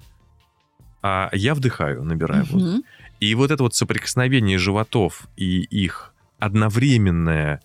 а 1.01 1.29
я 1.33 1.53
вдыхаю, 1.53 2.03
набираю 2.03 2.45
воздух. 2.45 2.73
Мгм. 2.75 2.83
И 3.19 3.35
вот 3.35 3.51
это 3.51 3.63
вот 3.63 3.75
соприкосновение 3.75 4.57
животов 4.57 5.27
и 5.37 5.61
их 5.61 6.13
одновременная 6.39 7.61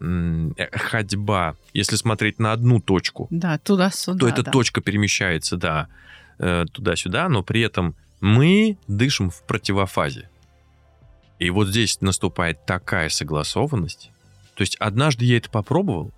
э, 0.00 0.50
ходьба, 0.72 1.56
если 1.72 1.96
смотреть 1.96 2.38
на 2.38 2.52
одну 2.52 2.80
точку, 2.80 3.26
Да, 3.30 3.58
туда-сюда. 3.58 4.18
то 4.18 4.28
эта 4.28 4.42
да. 4.42 4.50
точка 4.52 4.80
перемещается, 4.80 5.56
да, 5.56 5.88
э, 6.38 6.66
туда-сюда, 6.72 7.28
но 7.28 7.42
при 7.42 7.60
этом 7.62 7.94
мы 8.20 8.78
дышим 8.86 9.30
в 9.30 9.42
противофазе. 9.42 10.28
И 11.38 11.50
вот 11.50 11.68
здесь 11.68 12.00
наступает 12.00 12.64
такая 12.66 13.08
согласованность. 13.08 14.10
То 14.54 14.62
есть 14.62 14.76
однажды 14.76 15.24
я 15.24 15.36
это 15.36 15.50
попробовал, 15.50 16.12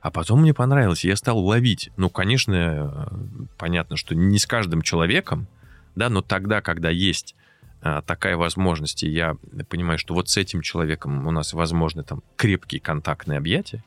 а 0.00 0.10
потом 0.10 0.42
мне 0.42 0.54
понравилось, 0.54 1.04
я 1.04 1.16
стал 1.16 1.38
ловить. 1.38 1.90
Ну, 1.96 2.10
конечно, 2.10 2.54
э, 2.54 3.46
понятно, 3.56 3.96
что 3.96 4.14
не 4.14 4.38
с 4.38 4.46
каждым 4.46 4.82
человеком, 4.82 5.46
да, 5.94 6.08
но 6.08 6.22
тогда, 6.22 6.60
когда 6.60 6.90
есть 6.90 7.34
а, 7.80 8.02
такая 8.02 8.36
возможность, 8.36 9.02
и 9.02 9.08
я 9.08 9.36
понимаю, 9.68 9.98
что 9.98 10.14
вот 10.14 10.28
с 10.28 10.36
этим 10.36 10.62
человеком 10.62 11.26
у 11.26 11.30
нас 11.30 11.52
возможны 11.52 12.02
там 12.02 12.22
крепкие 12.36 12.80
контактные 12.80 13.38
объятия, 13.38 13.84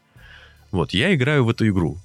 вот, 0.71 0.91
я 0.91 1.13
играю 1.13 1.43
в 1.43 1.49
эту 1.49 1.67
игру. 1.67 1.97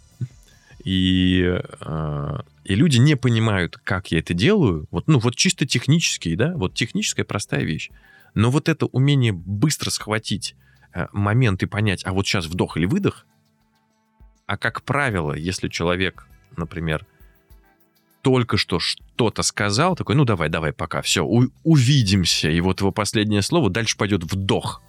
И, 0.86 1.42
э, 1.80 2.38
и 2.62 2.74
люди 2.76 2.98
не 2.98 3.16
понимают, 3.16 3.76
как 3.76 4.12
я 4.12 4.20
это 4.20 4.34
делаю. 4.34 4.86
Вот, 4.92 5.08
ну, 5.08 5.18
вот 5.18 5.34
чисто 5.34 5.66
технически, 5.66 6.36
да, 6.36 6.54
вот 6.56 6.74
техническая 6.74 7.24
простая 7.24 7.64
вещь. 7.64 7.90
Но 8.34 8.52
вот 8.52 8.68
это 8.68 8.86
умение 8.86 9.32
быстро 9.32 9.90
схватить 9.90 10.54
э, 10.94 11.08
момент 11.12 11.64
и 11.64 11.66
понять, 11.66 12.06
а 12.06 12.12
вот 12.12 12.24
сейчас 12.24 12.46
вдох 12.46 12.76
или 12.76 12.86
выдох, 12.86 13.26
а 14.46 14.56
как 14.56 14.82
правило, 14.84 15.32
если 15.32 15.68
человек, 15.68 16.28
например, 16.56 17.04
только 18.22 18.56
что 18.56 18.78
что-то 18.78 19.42
сказал, 19.42 19.96
такой, 19.96 20.14
ну 20.14 20.24
давай, 20.24 20.48
давай, 20.48 20.72
пока, 20.72 21.02
все, 21.02 21.26
у- 21.26 21.50
увидимся, 21.64 22.48
и 22.48 22.60
вот 22.60 22.78
его 22.80 22.92
последнее 22.92 23.42
слово, 23.42 23.70
дальше 23.70 23.96
пойдет 23.96 24.22
вдох. 24.22 24.82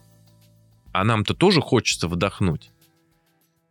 А 0.91 1.03
нам-то 1.03 1.33
тоже 1.33 1.59
хочется 1.59 2.07
вдохнуть. 2.07 2.69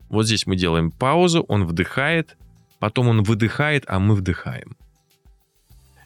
Вот 0.09 0.27
здесь 0.27 0.47
мы 0.47 0.57
делаем 0.57 0.91
паузу, 0.91 1.43
он 1.49 1.67
вдыхает, 1.67 2.37
потом 2.79 3.09
он 3.09 3.23
выдыхает, 3.23 3.85
а 3.89 3.99
мы 3.99 4.15
вдыхаем. 4.15 4.77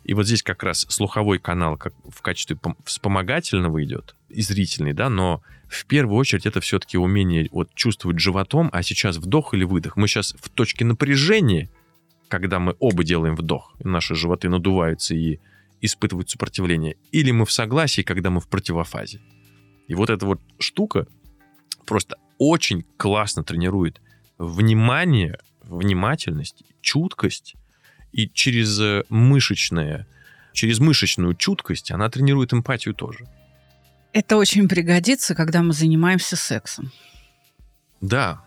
И 0.04 0.14
вот 0.14 0.26
здесь 0.26 0.42
как 0.42 0.62
раз 0.62 0.86
слуховой 0.88 1.38
канал 1.38 1.76
как 1.76 1.92
в 2.08 2.22
качестве 2.22 2.56
пом- 2.56 2.76
вспомогательного 2.84 3.84
идет, 3.84 4.16
и 4.28 4.40
зрительный, 4.42 4.92
да, 4.92 5.10
но 5.10 5.42
в 5.68 5.86
первую 5.86 6.18
очередь 6.18 6.46
это 6.46 6.60
все-таки 6.60 6.98
умение 6.98 7.48
вот 7.52 7.74
чувствовать 7.74 8.18
животом, 8.18 8.70
а 8.72 8.82
сейчас 8.82 9.18
вдох 9.18 9.54
или 9.54 9.64
выдох. 9.64 9.96
Мы 9.96 10.08
сейчас 10.08 10.34
в 10.40 10.48
точке 10.48 10.84
напряжения, 10.84 11.68
когда 12.28 12.58
мы 12.58 12.74
оба 12.80 13.04
делаем 13.04 13.36
вдох, 13.36 13.74
наши 13.78 14.14
животы 14.14 14.48
надуваются 14.48 15.14
и 15.14 15.38
испытывают 15.80 16.30
сопротивление, 16.30 16.96
или 17.12 17.30
мы 17.30 17.44
в 17.44 17.52
согласии, 17.52 18.02
когда 18.02 18.30
мы 18.30 18.40
в 18.40 18.48
противофазе. 18.48 19.20
И 19.86 19.94
вот 19.94 20.10
эта 20.10 20.26
вот 20.26 20.40
штука 20.58 21.06
просто 21.86 22.16
очень 22.40 22.86
классно 22.96 23.44
тренирует 23.44 24.00
внимание, 24.38 25.38
внимательность, 25.62 26.64
чуткость, 26.80 27.54
и 28.12 28.28
через 28.28 28.80
э, 28.80 29.04
мышечное, 29.10 30.06
через 30.54 30.80
мышечную 30.80 31.34
чуткость 31.34 31.90
она 31.90 32.08
тренирует 32.08 32.54
эмпатию 32.54 32.94
тоже. 32.94 33.28
Это 34.14 34.38
очень 34.38 34.68
пригодится, 34.68 35.34
когда 35.34 35.62
мы 35.62 35.74
занимаемся 35.74 36.34
сексом. 36.34 36.90
Да, 38.00 38.42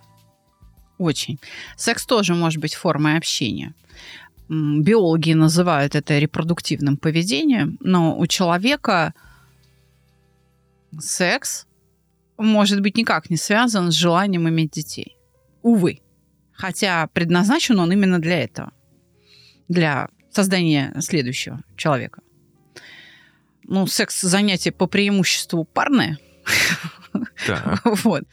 Очень. 0.97 1.39
Секс 1.77 2.05
тоже 2.05 2.33
может 2.33 2.59
быть 2.59 2.73
формой 2.73 3.17
общения. 3.17 3.73
Биологи 4.50 5.33
называют 5.33 5.95
это 5.95 6.17
репродуктивным 6.17 6.97
поведением, 6.97 7.77
но 7.79 8.17
у 8.17 8.25
человека 8.25 9.13
секс 10.99 11.67
может 12.43 12.82
быть 12.82 12.97
никак 12.97 13.29
не 13.29 13.38
связан 13.38 13.91
с 13.91 13.95
желанием 13.95 14.47
иметь 14.49 14.71
детей. 14.71 15.17
Увы. 15.62 16.01
Хотя 16.53 17.08
предназначен 17.08 17.79
он 17.79 17.91
именно 17.91 18.19
для 18.19 18.43
этого. 18.43 18.71
Для 19.67 20.10
создания 20.32 20.93
следующего 20.99 21.62
человека. 21.75 22.21
Ну, 23.63 23.88
секс 23.88 24.21
занятие 24.21 24.71
по 24.71 24.88
преимуществу 24.88 25.63
парное. 25.63 26.17
да. 27.47 27.79
Вот. 28.03 28.23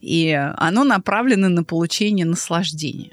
И 0.00 0.32
оно 0.56 0.82
направлено 0.84 1.48
на 1.48 1.62
получение 1.62 2.26
наслаждения. 2.26 3.12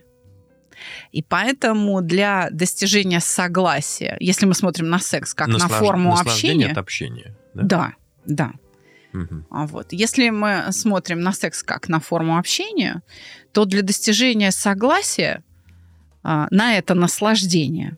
И 1.12 1.21
поэтому 1.21 2.01
для 2.01 2.49
достижения 2.51 3.19
согласия, 3.19 4.17
если 4.19 4.45
мы 4.45 4.55
смотрим 4.55 4.89
на 4.89 4.99
секс 4.99 5.33
как 5.33 5.47
на 5.47 5.57
Наслаж- 5.57 5.79
форму 5.79 6.12
наслаждение 6.12 6.67
общения, 6.67 6.71
от 6.71 6.77
общения. 6.77 7.35
Да. 7.53 7.63
да, 7.63 7.93
да. 8.25 8.51
А 9.49 9.65
вот. 9.67 9.87
Если 9.91 10.29
мы 10.29 10.71
смотрим 10.71 11.21
на 11.21 11.33
секс 11.33 11.63
как 11.63 11.89
на 11.89 11.99
форму 11.99 12.37
общения, 12.37 13.01
то 13.51 13.65
для 13.65 13.81
достижения 13.81 14.51
согласия 14.51 15.43
а, 16.23 16.47
на 16.51 16.77
это 16.77 16.93
наслаждение 16.93 17.97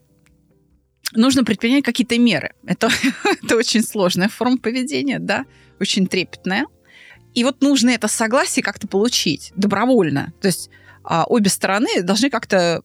нужно 1.13 1.43
предпринять 1.43 1.83
какие-то 1.83 2.17
меры. 2.17 2.53
Это, 2.65 2.89
это 3.43 3.55
очень 3.55 3.83
сложная 3.83 4.29
форма 4.29 4.57
поведения, 4.57 5.19
да, 5.19 5.45
очень 5.79 6.07
трепетная. 6.07 6.65
И 7.33 7.43
вот 7.43 7.61
нужно 7.61 7.89
это 7.91 8.07
согласие 8.07 8.63
как-то 8.63 8.87
получить 8.87 9.51
добровольно. 9.55 10.33
То 10.41 10.47
есть 10.47 10.69
а, 11.03 11.25
обе 11.25 11.49
стороны 11.49 12.01
должны 12.03 12.29
как-то 12.29 12.81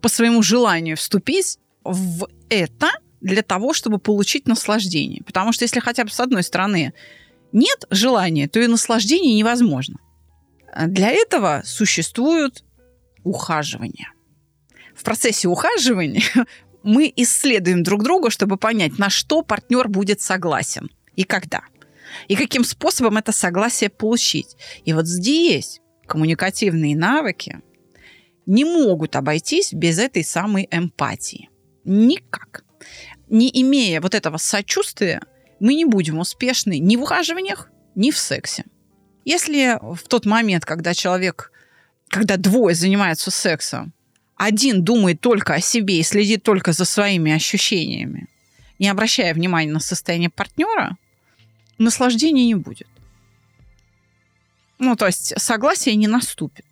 по 0.00 0.08
своему 0.08 0.42
желанию 0.42 0.96
вступить 0.96 1.58
в 1.82 2.28
это 2.50 2.90
для 3.20 3.42
того, 3.42 3.72
чтобы 3.72 3.98
получить 3.98 4.46
наслаждение. 4.46 5.22
Потому 5.24 5.52
что 5.52 5.64
если 5.64 5.80
хотя 5.80 6.04
бы 6.04 6.10
с 6.10 6.20
одной 6.20 6.42
стороны 6.42 6.92
нет 7.54 7.84
желания, 7.88 8.48
то 8.48 8.60
и 8.60 8.66
наслаждение 8.66 9.34
невозможно. 9.34 9.96
А 10.72 10.86
Для 10.86 11.10
этого 11.10 11.62
существуют 11.64 12.64
ухаживания. 13.22 14.12
В 14.94 15.04
процессе 15.04 15.48
ухаживания 15.48 16.22
мы 16.82 17.12
исследуем 17.16 17.82
друг 17.82 18.02
друга, 18.02 18.30
чтобы 18.30 18.56
понять, 18.56 18.98
на 18.98 19.08
что 19.08 19.42
партнер 19.42 19.88
будет 19.88 20.20
согласен 20.20 20.90
и 21.14 21.24
когда. 21.24 21.62
И 22.28 22.36
каким 22.36 22.64
способом 22.64 23.16
это 23.16 23.32
согласие 23.32 23.88
получить. 23.88 24.56
И 24.84 24.92
вот 24.92 25.06
здесь 25.06 25.80
коммуникативные 26.06 26.96
навыки 26.96 27.60
не 28.46 28.64
могут 28.64 29.16
обойтись 29.16 29.72
без 29.72 29.98
этой 29.98 30.24
самой 30.24 30.68
эмпатии. 30.70 31.50
Никак. 31.84 32.64
Не 33.28 33.48
имея 33.62 34.00
вот 34.00 34.14
этого 34.14 34.38
сочувствия, 34.38 35.22
мы 35.60 35.74
не 35.74 35.84
будем 35.84 36.18
успешны 36.18 36.78
ни 36.78 36.96
в 36.96 37.02
ухаживаниях, 37.02 37.70
ни 37.94 38.10
в 38.10 38.18
сексе. 38.18 38.64
Если 39.24 39.78
в 39.80 40.02
тот 40.08 40.26
момент, 40.26 40.64
когда 40.64 40.94
человек, 40.94 41.50
когда 42.08 42.36
двое 42.36 42.74
занимаются 42.74 43.30
сексом, 43.30 43.92
один 44.36 44.82
думает 44.82 45.20
только 45.20 45.54
о 45.54 45.60
себе 45.60 46.00
и 46.00 46.02
следит 46.02 46.42
только 46.42 46.72
за 46.72 46.84
своими 46.84 47.32
ощущениями, 47.32 48.28
не 48.78 48.88
обращая 48.88 49.32
внимания 49.32 49.70
на 49.70 49.80
состояние 49.80 50.30
партнера, 50.30 50.96
наслаждения 51.78 52.46
не 52.46 52.54
будет. 52.54 52.88
Ну, 54.78 54.96
то 54.96 55.06
есть 55.06 55.32
согласие 55.40 55.94
не 55.94 56.08
наступит. 56.08 56.66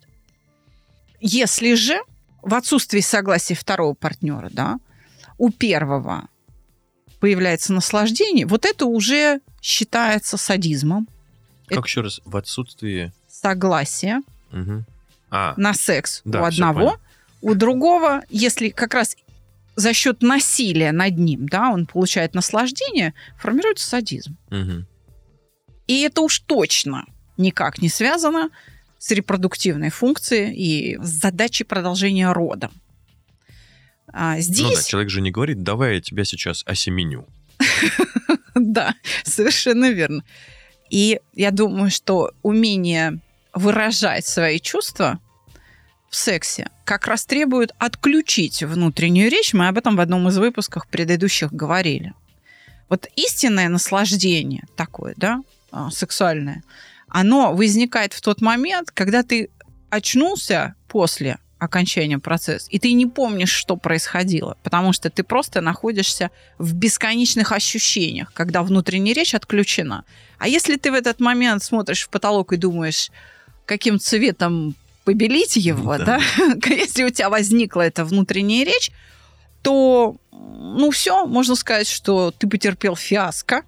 Если 1.21 1.73
же 1.73 2.01
в 2.41 2.53
отсутствии 2.53 2.99
согласия 2.99 3.55
второго 3.55 3.93
партнера, 3.93 4.49
да, 4.51 4.77
у 5.37 5.49
первого 5.49 6.27
появляется 7.23 7.71
наслаждение, 7.71 8.45
вот 8.45 8.65
это 8.65 8.85
уже 8.85 9.39
считается 9.61 10.35
садизмом. 10.35 11.07
Как 11.67 11.85
еще 11.85 12.01
раз, 12.01 12.19
в 12.25 12.35
отсутствии... 12.35 13.13
Согласие 13.29 14.19
Мгм. 14.51 14.85
А, 15.31 15.53
на 15.55 15.73
секс 15.73 16.21
Да, 16.25 16.41
у 16.41 16.43
одного, 16.43 16.97
у 17.41 17.53
другого, 17.53 18.23
если 18.29 18.67
как 18.67 18.93
раз 18.93 19.15
за 19.77 19.93
счет 19.93 20.21
насилия 20.21 20.91
над 20.91 21.17
ним, 21.17 21.47
да, 21.47 21.69
он 21.69 21.85
получает 21.85 22.33
наслаждение, 22.33 23.13
формируется 23.37 23.87
садизм. 23.87 24.35
мгм. 24.49 24.85
И 25.87 26.01
это 26.01 26.19
уж 26.23 26.39
точно 26.39 27.05
никак 27.37 27.81
не 27.81 27.87
связано 27.87 28.49
с 28.99 29.11
репродуктивной 29.11 29.91
функцией 29.91 30.53
и 30.53 30.97
с 31.01 31.07
задачей 31.07 31.63
продолжения 31.63 32.29
рода. 32.33 32.69
А 34.07 34.35
Ну 34.35 34.35
да, 34.35 34.41
здесь, 34.41 34.85
человек 34.85 35.09
же 35.09 35.21
не 35.21 35.31
говорит, 35.31 35.63
давай 35.63 35.95
я 35.95 36.01
тебя 36.01 36.23
сейчас 36.25 36.63
осеменю. 36.65 37.25
да, 38.55 38.95
совершенно 39.23 39.91
верно. 39.91 40.23
И 40.89 41.19
я 41.33 41.51
думаю, 41.51 41.89
что 41.89 42.31
умение 42.41 43.19
выражать 43.53 44.25
свои 44.25 44.59
чувства 44.59 45.19
в 46.09 46.15
сексе 46.15 46.69
как 46.85 47.07
раз 47.07 47.25
требует 47.25 47.71
отключить 47.79 48.61
внутреннюю 48.61 49.31
речь. 49.31 49.53
Мы 49.53 49.67
об 49.67 49.77
этом 49.77 49.95
в 49.95 49.99
одном 49.99 50.27
из 50.27 50.37
выпусков 50.37 50.87
предыдущих 50.87 51.51
говорили. 51.51 52.13
Вот 52.89 53.07
истинное 53.15 53.69
наслаждение 53.69 54.65
такое, 54.75 55.15
да, 55.17 55.41
а, 55.71 55.89
сексуальное, 55.89 56.63
оно 57.07 57.53
возникает 57.55 58.13
в 58.13 58.21
тот 58.21 58.41
момент, 58.41 58.91
когда 58.91 59.23
ты 59.23 59.49
очнулся 59.89 60.75
после 60.87 61.39
окончания 61.63 62.19
процесса, 62.19 62.67
и 62.69 62.79
ты 62.79 62.93
не 62.93 63.05
помнишь, 63.05 63.51
что 63.51 63.75
происходило, 63.75 64.57
потому 64.63 64.93
что 64.93 65.09
ты 65.09 65.23
просто 65.23 65.61
находишься 65.61 66.29
в 66.57 66.73
бесконечных 66.73 67.51
ощущениях, 67.51 68.31
когда 68.33 68.63
внутренняя 68.63 69.15
речь 69.15 69.35
отключена. 69.35 70.03
А 70.37 70.47
если 70.47 70.75
ты 70.77 70.91
в 70.91 70.95
этот 70.95 71.19
момент 71.19 71.63
смотришь 71.63 72.03
в 72.03 72.09
потолок 72.09 72.53
и 72.53 72.57
думаешь, 72.57 73.09
каким 73.65 73.99
цветом 73.99 74.75
побелить 75.03 75.55
его, 75.55 75.97
Да. 75.97 76.05
да, 76.05 76.69
если 76.69 77.03
у 77.03 77.09
тебя 77.09 77.29
возникла 77.29 77.81
эта 77.81 78.05
внутренняя 78.05 78.65
речь, 78.65 78.91
то, 79.61 80.17
ну, 80.31 80.91
все, 80.91 81.25
можно 81.25 81.55
сказать, 81.55 81.87
что 81.87 82.31
ты 82.31 82.47
потерпел 82.47 82.95
фиаско, 82.95 83.63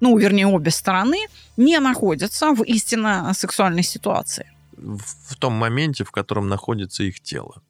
ну, 0.00 0.16
вернее, 0.18 0.46
обе 0.46 0.70
стороны 0.70 1.26
не 1.56 1.78
находятся 1.78 2.52
в 2.52 2.62
истинно 2.62 3.32
сексуальной 3.34 3.82
ситуации. 3.84 4.50
В 4.82 5.36
том 5.36 5.52
моменте, 5.54 6.04
в 6.04 6.10
котором 6.10 6.48
находится 6.48 7.02
их 7.04 7.20
тело. 7.20 7.62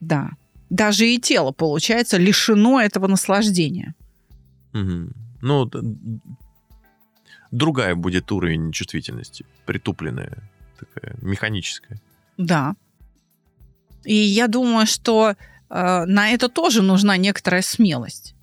Да. 0.00 0.30
Даже 0.70 1.06
и 1.06 1.18
тело, 1.20 1.52
получается, 1.52 2.16
лишено 2.18 2.80
этого 2.80 3.06
наслаждения. 3.06 3.94
Мгм. 4.72 5.12
Ну, 5.42 5.70
другая 7.50 7.94
будет 7.94 8.32
уровень 8.32 8.72
чувствительности, 8.72 9.44
притупленная, 9.64 10.38
такая 10.78 11.16
механическая. 11.22 12.00
Да. 12.36 12.74
И 14.04 14.14
я 14.14 14.46
думаю, 14.48 14.86
что 14.86 15.34
э, 15.70 16.04
на 16.06 16.30
это 16.30 16.48
тоже 16.48 16.82
нужна 16.82 17.16
некоторая 17.16 17.62
смелость. 17.62 18.34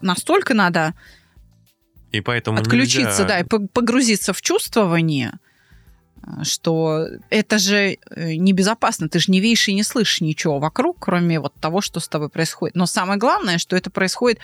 Настолько 0.00 0.54
надо 0.54 0.94
И 2.12 2.20
поэтому 2.20 2.58
отключиться, 2.58 3.22
нельзя- 3.22 3.28
да, 3.28 3.40
и 3.40 3.44
по- 3.44 3.66
погрузиться 3.68 4.32
в 4.32 4.40
чувствование, 4.40 5.32
что 6.42 7.06
это 7.30 7.58
же 7.58 7.98
э, 8.10 8.34
небезопасно. 8.34 9.08
Ты 9.08 9.18
же 9.18 9.30
не 9.32 9.40
видишь 9.40 9.68
и 9.68 9.74
не 9.74 9.82
слышишь 9.82 10.20
ничего 10.20 10.58
вокруг, 10.58 10.96
кроме 11.00 11.40
вот 11.40 11.54
того, 11.54 11.80
что 11.80 12.00
с 12.00 12.08
тобой 12.08 12.28
происходит. 12.28 12.76
Но 12.76 12.86
самое 12.86 13.18
главное, 13.18 13.58
что 13.58 13.76
это 13.76 13.90
происходит 13.90 14.38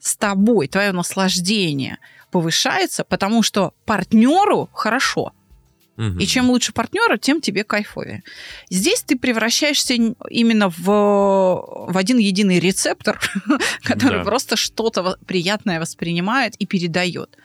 с 0.00 0.16
тобой, 0.16 0.68
твое 0.68 0.92
наслаждение 0.92 1.98
повышается, 2.30 3.04
потому 3.04 3.42
что 3.42 3.72
партнеру 3.86 4.68
хорошо. 4.72 5.32
И 6.20 6.26
чем 6.26 6.50
лучше 6.50 6.74
партнера, 6.74 7.16
тем 7.16 7.40
тебе 7.40 7.64
кайфовее. 7.64 8.22
Здесь 8.68 9.00
ты 9.00 9.16
превращаешься 9.16 9.94
именно 9.94 10.68
в, 10.68 10.84
в 10.84 11.96
один 11.96 12.18
единый 12.18 12.60
рецептор, 12.60 13.18
который 13.82 14.18
Да. 14.18 14.24
просто 14.24 14.56
что-то 14.56 15.16
приятное 15.24 15.80
воспринимает 15.80 16.54
и 16.56 16.66
передает. 16.66 17.38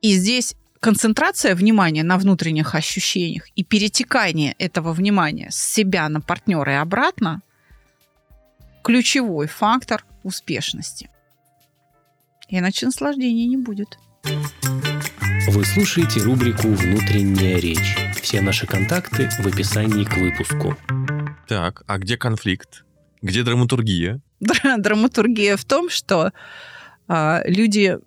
И 0.00 0.14
здесь 0.14 0.54
концентрация 0.80 1.54
внимания 1.54 2.02
на 2.02 2.18
внутренних 2.18 2.74
ощущениях 2.74 3.48
и 3.56 3.64
перетекание 3.64 4.54
этого 4.58 4.92
внимания 4.92 5.50
с 5.50 5.56
себя 5.56 6.08
на 6.08 6.20
партнера 6.20 6.72
и 6.72 6.76
обратно 6.76 7.42
ключевой 8.82 9.46
фактор 9.46 10.04
успешности. 10.22 11.10
Иначе 12.48 12.86
наслаждения 12.86 13.46
не 13.46 13.56
будет. 13.56 13.98
Вы 15.48 15.64
слушаете 15.64 16.20
рубрику 16.20 16.68
«Внутренняя 16.68 17.58
речь». 17.58 17.96
Все 18.20 18.40
наши 18.40 18.66
контакты 18.66 19.28
в 19.40 19.46
описании 19.46 20.04
к 20.04 20.16
выпуску. 20.16 20.76
Так, 21.48 21.82
а 21.86 21.98
где 21.98 22.16
конфликт? 22.16 22.84
Где 23.22 23.42
драматургия? 23.42 24.20
Дра- 24.40 24.76
Драматургия 24.78 25.56
в 25.56 25.64
том, 25.64 25.88
что 25.88 26.32
а, 27.08 27.42
люди, 27.46 27.98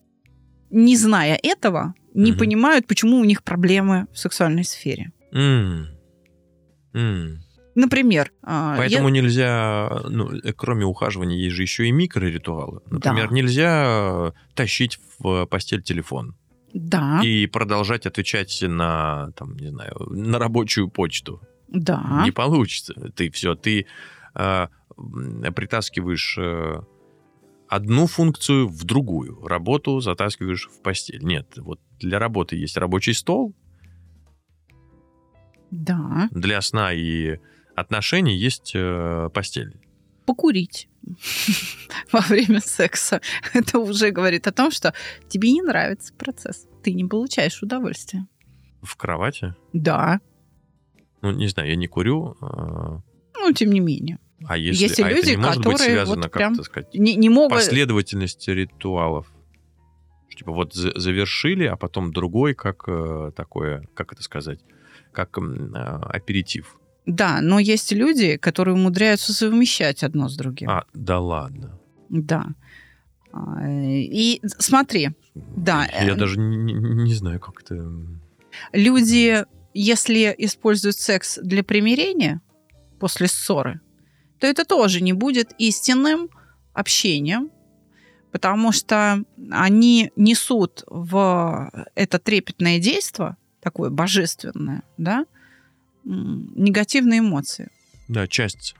не 0.69 0.97
зная 0.97 1.39
этого, 1.41 1.93
не 2.19 2.31
Мгм. 2.31 2.39
понимают, 2.39 2.87
почему 2.87 3.17
у 3.17 3.23
них 3.23 3.43
проблемы 3.43 4.07
в 4.13 4.17
сексуальной 4.19 4.63
сфере. 4.63 5.11
М. 5.31 5.87
М. 6.93 7.39
Например, 7.75 8.31
а, 8.43 8.75
Поэтому 8.77 9.07
я- 9.09 9.13
нельзя, 9.21 10.01
ну, 10.09 10.31
э, 10.31 10.53
кроме 10.53 10.85
ухаживания, 10.85 11.37
есть 11.37 11.55
же 11.55 11.61
еще 11.61 11.87
и 11.87 11.91
микроритуалы. 11.91 12.81
Например, 12.89 13.29
Да. 13.29 13.33
нельзя 13.35 14.33
тащить 14.55 14.99
в 15.19 15.45
постель 15.45 15.81
телефон 15.81 16.35
да, 16.73 17.21
и 17.23 17.45
продолжать 17.47 18.05
отвечать 18.05 18.61
на, 18.67 19.31
там, 19.37 19.55
не 19.55 19.69
знаю, 19.69 19.93
на 20.09 20.39
рабочую 20.39 20.89
почту. 20.89 21.41
да, 21.67 22.21
Не 22.25 22.31
получится. 22.31 22.93
Ты 23.15 23.29
все, 23.31 23.55
ты 23.55 23.85
э, 24.35 24.67
притаскиваешь 25.55 26.35
э, 26.37 26.81
одну 27.69 28.07
функцию 28.07 28.67
в 28.67 28.83
другую. 28.83 29.45
Работу 29.45 29.99
затаскиваешь 29.99 30.67
в 30.67 30.81
постель. 30.81 31.23
Нет, 31.23 31.53
вот 31.57 31.79
для 31.99 32.19
работы 32.19 32.55
есть 32.55 32.77
рабочий 32.77 33.13
стол, 33.13 33.53
да, 35.71 36.29
для 36.31 36.61
сна 36.61 36.93
и 36.93 37.37
отношений 37.75 38.35
есть 38.35 38.71
э, 38.75 39.29
постель. 39.33 39.79
покурить 40.25 40.89
во 42.11 42.21
время 42.21 42.59
секса. 42.59 43.21
Это 43.53 43.79
уже 43.79 44.09
говорит 44.11 44.47
о 44.47 44.51
том, 44.51 44.71
что 44.71 44.93
тебе 45.27 45.51
не 45.51 45.61
нравится 45.61 46.13
процесс. 46.13 46.67
Ты 46.83 46.93
не 46.93 47.05
получаешь 47.05 47.61
удовольствия. 47.61 48.25
В 48.81 48.95
кровати. 48.95 49.53
Да, 49.73 50.19
Ну, 51.21 51.31
не 51.31 51.47
знаю, 51.47 51.69
я 51.69 51.75
не 51.75 51.87
курю. 51.87 52.35
э, 52.41 52.99
ну, 53.37 53.53
тем 53.53 53.71
не 53.71 53.79
менее. 53.79 54.17
А 54.45 54.57
если 54.57 54.83
Есть 54.83 54.99
и 54.99 55.03
а 55.03 55.07
это 55.09 55.15
люди, 55.17 55.29
не 55.31 55.37
может 55.37 55.57
быть 55.57 55.65
которые 55.73 55.91
связано, 55.91 56.15
вот 56.15 56.23
как 56.23 56.33
прям 56.33 56.55
так 56.55 56.65
сказать, 56.65 56.93
Не, 56.93 57.15
не 57.15 57.29
могут... 57.29 57.57
последовательность 57.57 58.47
ритуалов? 58.47 59.27
Типа 60.35 60.51
вот 60.53 60.73
за- 60.73 60.97
завершили, 60.97 61.65
а 61.65 61.75
потом 61.75 62.13
другой, 62.13 62.53
как 62.53 62.83
э, 62.87 63.31
такое, 63.35 63.87
как 63.93 64.13
это 64.13 64.23
сказать, 64.23 64.59
как 65.11 65.37
э, 65.37 65.41
аперитив. 65.41 66.79
Да, 67.05 67.41
но 67.41 67.59
есть 67.59 67.91
люди, 67.91 68.37
которые 68.37 68.75
умудряются 68.75 69.33
совмещать 69.33 70.03
одно 70.03 70.29
с 70.29 70.37
другим. 70.37 70.69
А, 70.69 70.85
да 70.93 71.19
ладно. 71.19 71.77
Да. 72.09 72.45
А, 73.33 73.61
И 73.67 74.39
смотри, 74.43 75.09
да, 75.35 75.85
Я 76.01 76.13
э, 76.13 76.15
даже 76.15 76.39
не- 76.39 76.73
не 76.73 77.13
знаю, 77.13 77.39
как 77.39 77.61
это... 77.61 77.75
люди, 78.71 79.43
если 79.73 80.33
используют 80.37 80.95
секс 80.95 81.37
для 81.41 81.63
примирения 81.63 82.41
после 82.99 83.27
ссоры, 83.27 83.81
то 84.39 84.47
это 84.47 84.65
тоже 84.65 85.01
не 85.01 85.13
будет 85.13 85.53
истинным 85.57 86.29
общением, 86.73 87.51
потому 88.31 88.71
что 88.71 89.23
они 89.51 90.11
несут 90.15 90.83
в 90.87 91.71
это 91.95 92.19
трепетное 92.19 92.79
действие, 92.79 93.35
такое 93.61 93.89
божественное, 93.89 94.83
да, 94.97 95.25
негативные 96.03 97.19
эмоции. 97.19 97.69
Да, 98.07 98.27
часть 98.27 98.75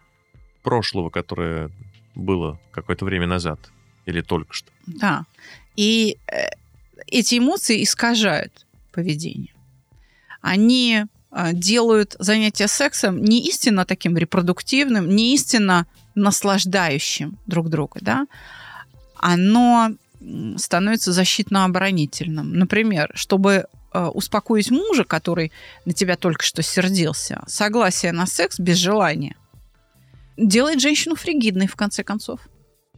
прошлого, 0.64 1.10
которое 1.10 1.72
было 2.16 2.60
какое-то 2.72 3.06
время 3.06 3.28
назад. 3.28 3.60
Или 4.06 4.22
только 4.22 4.54
что. 4.54 4.72
Да. 4.88 5.26
И 5.76 6.18
э, 6.32 6.50
эти 7.08 7.38
эмоции 7.38 7.84
искажают 7.84 8.66
поведение. 8.92 9.54
Они 10.42 11.06
делают 11.54 12.16
занятие 12.20 12.68
сексом 12.68 13.24
не 13.24 13.46
истинно 13.48 13.86
таким 13.86 14.18
репродуктивным, 14.18 15.08
не 15.16 15.36
истинно 15.36 15.86
наслаждающим 16.16 17.38
друг 17.46 17.70
друга, 17.70 18.00
да, 18.02 18.28
оно 19.16 19.92
становится 20.58 21.12
защитно-оборонительным. 21.12 22.54
Например, 22.54 23.12
чтобы 23.16 23.66
э, 23.94 24.06
успокоить 24.06 24.70
мужа, 24.70 25.04
который 25.04 25.52
на 25.86 25.94
тебя 25.94 26.18
только 26.18 26.44
что 26.44 26.62
сердился, 26.62 27.42
согласие 27.48 28.12
на 28.12 28.26
секс 28.26 28.60
без 28.60 28.78
желания 28.78 29.36
делает 30.38 30.82
женщину 30.82 31.16
фригидной, 31.16 31.68
в 31.68 31.76
конце 31.76 32.04
концов. 32.04 32.42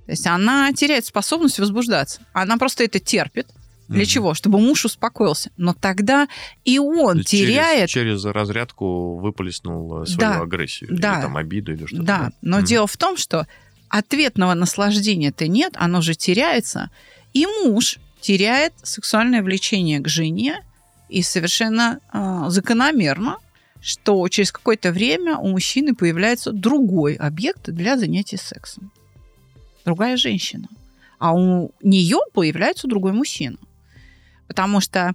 То 0.06 0.12
есть 0.12 0.28
она 0.28 0.72
теряет 0.74 1.06
способность 1.06 1.60
возбуждаться. 1.60 2.22
Она 2.34 2.58
просто 2.58 2.84
это 2.84 3.00
терпит. 3.00 3.48
Для 3.92 4.04
Мгм. 4.04 4.08
чего? 4.08 4.34
Чтобы 4.34 4.60
муж 4.60 4.86
успокоился. 4.86 5.52
Но 5.58 5.74
тогда 5.74 6.28
и 6.64 6.80
он 6.80 7.18
через- 7.24 7.30
теряет... 7.30 7.90
Через, 7.90 8.24
разрядку 8.26 9.18
выплеснул 9.20 10.04
э, 10.04 10.06
свою 10.06 10.20
Да, 10.20 10.40
агрессию. 10.42 10.90
да. 10.92 11.16
Или 11.16 11.22
там 11.22 11.36
обиду, 11.38 11.74
или 11.74 11.86
что-то. 11.86 12.04
Да, 12.04 12.32
но 12.42 12.58
Мгм. 12.58 12.66
дело 12.66 12.88
в 12.88 12.96
том, 12.96 13.18
что 13.18 13.48
ответного 13.90 14.54
наслаждения-то 14.54 15.48
нет, 15.48 15.74
оно 15.76 16.02
же 16.02 16.16
теряется. 16.16 16.90
И 17.34 17.46
муж 17.46 18.00
теряет 18.22 18.74
сексуальное 18.82 19.44
влечение 19.44 20.00
к 20.00 20.08
жене, 20.08 20.64
и 21.10 21.22
совершенно 21.22 22.00
э, 22.14 22.46
закономерно, 22.48 23.38
что 23.82 24.26
через 24.30 24.52
какое-то 24.54 24.92
время 24.94 25.38
у 25.38 25.50
мужчины 25.50 25.94
появляется 25.96 26.54
другой 26.54 27.16
объект 27.16 27.70
для 27.70 27.98
занятия 27.98 28.38
сексом. 28.38 28.92
Другая 29.84 30.16
женщина. 30.16 30.68
А 31.20 31.34
у 31.34 31.72
нее 31.84 32.20
появляется 32.34 32.88
другой 32.88 33.12
мужчина. 33.12 33.58
Потому 34.48 34.82
что 34.82 35.14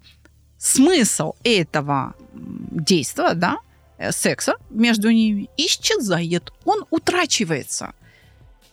смысл 0.59 1.35
этого 1.45 2.15
действия, 2.35 3.35
да, 3.35 3.59
э, 3.99 4.13
секса 4.13 4.55
между 4.71 5.11
ними 5.11 5.49
исчезает. 5.57 6.53
Он 6.65 6.85
утрачивается. 6.91 7.93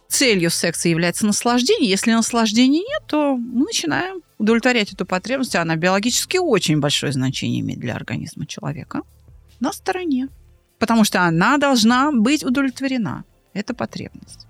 целью 0.08 0.52
секса 0.52 0.89
является 0.89 1.26
наслаждение. 1.26 1.89
Если 1.89 2.12
наслаждения 2.12 2.82
нет, 2.82 3.02
то 3.08 3.36
мы 3.36 3.66
начинаем 3.66 4.22
удовлетворять 4.38 4.94
эту 4.94 5.06
потребность. 5.06 5.56
Она 5.56 5.76
биологически 5.76 6.38
очень 6.38 6.80
большое 6.80 7.12
значение 7.12 7.62
имеет 7.62 7.80
для 7.80 7.96
организма 7.96 8.46
человека. 8.46 9.02
На 9.60 9.74
стороне. 9.74 10.28
Потому 10.78 11.04
что 11.04 11.24
она 11.24 11.58
должна 11.58 12.12
быть 12.12 12.44
удовлетворена. 12.44 13.24
Это 13.54 13.74
потребность. 13.74 14.46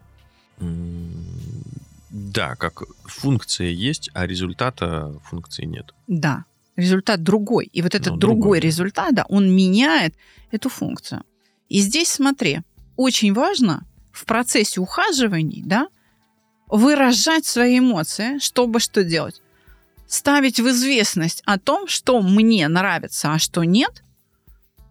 Да, 2.14 2.56
как 2.56 2.84
функция 3.06 3.70
есть, 3.70 4.12
а 4.14 4.28
результата 4.28 5.20
функции 5.24 5.66
нет. 5.66 5.96
Да, 6.06 6.46
результат 6.76 7.24
другой. 7.24 7.66
И 7.74 7.82
вот 7.82 7.96
этот 7.96 8.14
Ну, 8.14 8.18
другой, 8.18 8.42
другой, 8.42 8.60
результат, 8.60 9.16
да, 9.16 9.26
он 9.30 9.50
меняет 9.50 10.14
эту 10.52 10.70
функцию. 10.70 11.24
И 11.70 11.80
здесь, 11.80 12.10
смотри, 12.10 12.62
очень 12.98 13.34
важно 13.34 13.84
в 14.12 14.26
процессе 14.26 14.80
ухаживаний, 14.80 15.64
да, 15.66 15.88
выражать 16.70 17.48
свои 17.48 17.80
эмоции, 17.80 18.38
чтобы 18.38 18.80
что 18.80 19.04
делать? 19.04 19.42
Ставить 20.08 20.60
в 20.60 20.70
известность 20.70 21.42
о 21.48 21.58
том, 21.58 21.88
что 21.88 22.22
мне 22.22 22.68
нравится, 22.68 23.34
а 23.34 23.40
что 23.40 23.64
нет, 23.64 24.04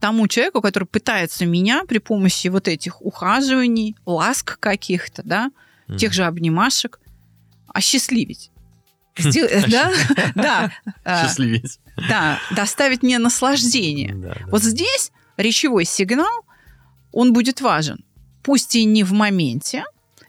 тому 0.01 0.27
человеку, 0.27 0.61
который 0.61 0.89
пытается 0.89 1.47
меня 1.47 1.85
при 1.85 1.99
помощи 1.99 2.49
вот 2.49 2.67
этих 2.67 3.01
ухаживаний, 3.01 3.95
ласк 4.07 4.59
каких-то, 4.59 5.23
да, 5.25 5.53
Мгм. 5.87 5.99
тех 5.99 6.13
же 6.13 6.25
обнимашек, 6.25 6.99
осчастливить. 7.73 8.51
Сдел- 9.19 9.49
Да, 9.69 9.93
да, 10.35 10.73
а, 11.05 11.23
Счастливец. 11.27 11.79
да, 12.09 12.39
доставить 12.51 13.03
мне 13.03 13.19
наслаждение. 13.19 14.15
Да, 14.15 14.29
да. 14.35 14.47
Вот 14.51 14.63
здесь 14.63 15.13
речевой 15.37 15.85
сигнал, 15.85 16.45
он 17.13 17.33
будет 17.33 17.61
важен. 17.61 18.05
Пусть 18.43 18.75
и 18.75 18.85
не 18.85 19.05
в 19.05 19.13
моменте, 19.13 19.85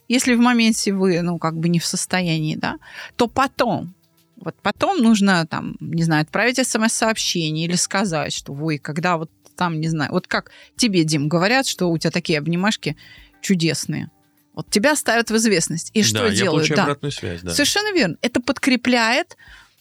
если 0.10 0.36
в 0.36 0.39
моменте 0.39 0.93
вы, 0.93 1.21
ну, 1.21 1.38
как 1.39 1.58
бы 1.58 1.69
не 1.69 1.79
в 1.79 1.86
состоянии, 1.86 2.56
да, 2.56 2.75
то 3.15 3.27
потом, 3.27 3.93
вот 4.36 4.56
потом 4.62 4.97
нужно, 5.01 5.47
там, 5.47 5.77
не 5.79 6.03
знаю, 6.03 6.23
отправить 6.23 6.58
смс-сообщение 6.67 7.65
или 7.65 7.75
сказать, 7.75 8.34
что 8.34 8.53
вы, 8.53 8.77
когда 8.77 9.17
вот 9.17 9.32
там, 9.56 9.79
не 9.79 9.88
знаю, 9.88 10.12
вот 10.12 10.27
как 10.27 10.51
тебе, 10.75 11.03
Дим, 11.06 11.29
говорят, 11.29 11.65
что 11.67 11.89
у 11.89 11.97
тебя 11.97 12.12
такие 12.12 12.38
обнимашки 12.39 12.97
чудесные. 13.41 14.10
Вот 14.54 14.70
тебя 14.70 14.96
ставят 14.96 15.32
в 15.32 15.36
известность. 15.36 15.89
И 15.94 16.04
что 16.04 16.20
да, 16.20 16.28
я 16.28 16.32
делают? 16.32 16.52
получаю 16.54 16.76
Да. 16.78 16.84
обратную 16.84 17.12
связь, 17.12 17.42
да. 17.42 17.52
Совершенно 17.52 17.94
верно. 17.94 18.18
Это 18.22 18.39
подкрепляет 18.39 19.36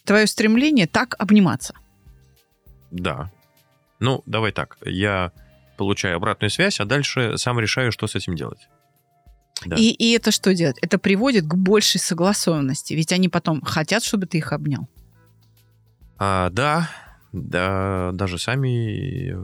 твое 0.05 0.27
стремление 0.27 0.87
так 0.87 1.15
обниматься. 1.19 1.75
Да. 2.91 3.31
Ну, 4.01 4.23
давай 4.27 4.53
так. 4.53 4.79
Я 4.85 5.33
получаю 5.77 6.17
обратную 6.17 6.51
связь, 6.51 6.81
а 6.81 6.85
дальше 6.85 7.37
сам 7.39 7.61
решаю, 7.61 7.93
что 7.93 8.07
с 8.07 8.15
этим 8.15 8.35
делать. 8.35 8.69
Да. 9.65 9.77
И, 9.77 9.91
и 9.91 10.13
это 10.13 10.31
что 10.31 10.55
делает? 10.55 10.77
Это 10.83 10.99
приводит 10.99 11.47
к 11.47 11.55
большей 11.55 12.01
согласованности. 12.01 12.95
Ведь 12.95 13.13
они 13.13 13.29
потом 13.29 13.61
хотят, 13.61 14.03
чтобы 14.03 14.27
ты 14.27 14.39
их 14.39 14.53
обнял. 14.53 14.89
А, 16.19 16.51
да, 16.51 16.91
да, 17.33 18.11
даже 18.13 18.39
сами 18.39 19.31
э, 19.31 19.35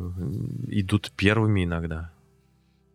идут 0.69 1.13
первыми 1.17 1.65
иногда. 1.65 2.13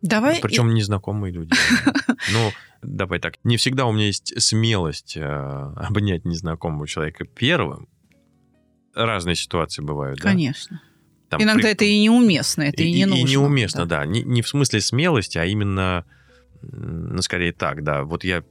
Давай. 0.03 0.39
Причем 0.41 0.73
незнакомые 0.73 1.33
люди. 1.33 1.51
Ну, 2.31 2.51
давай 2.81 3.19
так. 3.19 3.33
Не 3.43 3.57
всегда 3.57 3.85
у 3.85 3.91
меня 3.91 4.05
есть 4.05 4.41
смелость 4.41 5.17
э, 5.17 5.21
обнять 5.75 6.23
незнакомого 6.23 6.87
человека 6.87 7.25
первым. 7.25 7.89
Разные 8.95 9.35
ситуации 9.35 9.81
бывают, 9.81 10.19
да? 10.19 10.29
Конечно. 10.29 10.81
Там 11.27 11.41
Иногда 11.43 11.63
при- 11.63 11.71
это 11.71 11.83
и 11.83 11.99
неуместно, 12.01 12.61
это 12.61 12.81
и, 12.81 12.91
не 12.93 13.05
нужно. 13.05 13.29
неуместно, 13.29 13.85
да. 13.85 13.99
да. 13.99 14.05
Не, 14.05 14.21
не 14.23 14.41
в 14.41 14.47
смысле 14.47 14.79
смелости, 14.79 15.37
а 15.37 15.43
именно, 15.45 16.05
ну, 16.61 17.21
скорее 17.21 17.51
так, 17.51 17.83
да. 17.83 18.03
Вот 18.03 18.23
я, 18.23 18.43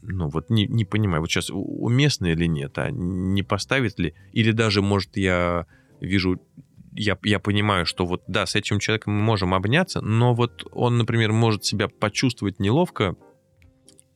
ну, 0.00 0.28
вот 0.28 0.48
не, 0.48 0.66
не 0.66 0.86
понимаю, 0.86 1.20
вот 1.20 1.30
сейчас 1.30 1.50
уместно 1.50 2.26
или 2.26 2.46
нет, 2.46 2.78
а 2.78 2.90
не 2.90 3.42
поставит 3.42 3.98
ли, 3.98 4.14
или 4.32 4.52
даже, 4.52 4.80
может, 4.80 5.16
я 5.18 5.66
вижу, 6.00 6.40
я, 6.98 7.18
я 7.22 7.38
понимаю, 7.38 7.86
что 7.86 8.04
вот, 8.04 8.22
да, 8.26 8.44
с 8.44 8.54
этим 8.54 8.80
человеком 8.80 9.14
мы 9.14 9.22
можем 9.22 9.54
обняться, 9.54 10.00
но 10.00 10.34
вот 10.34 10.66
он, 10.72 10.98
например, 10.98 11.32
может 11.32 11.64
себя 11.64 11.88
почувствовать 11.88 12.58
неловко 12.58 13.16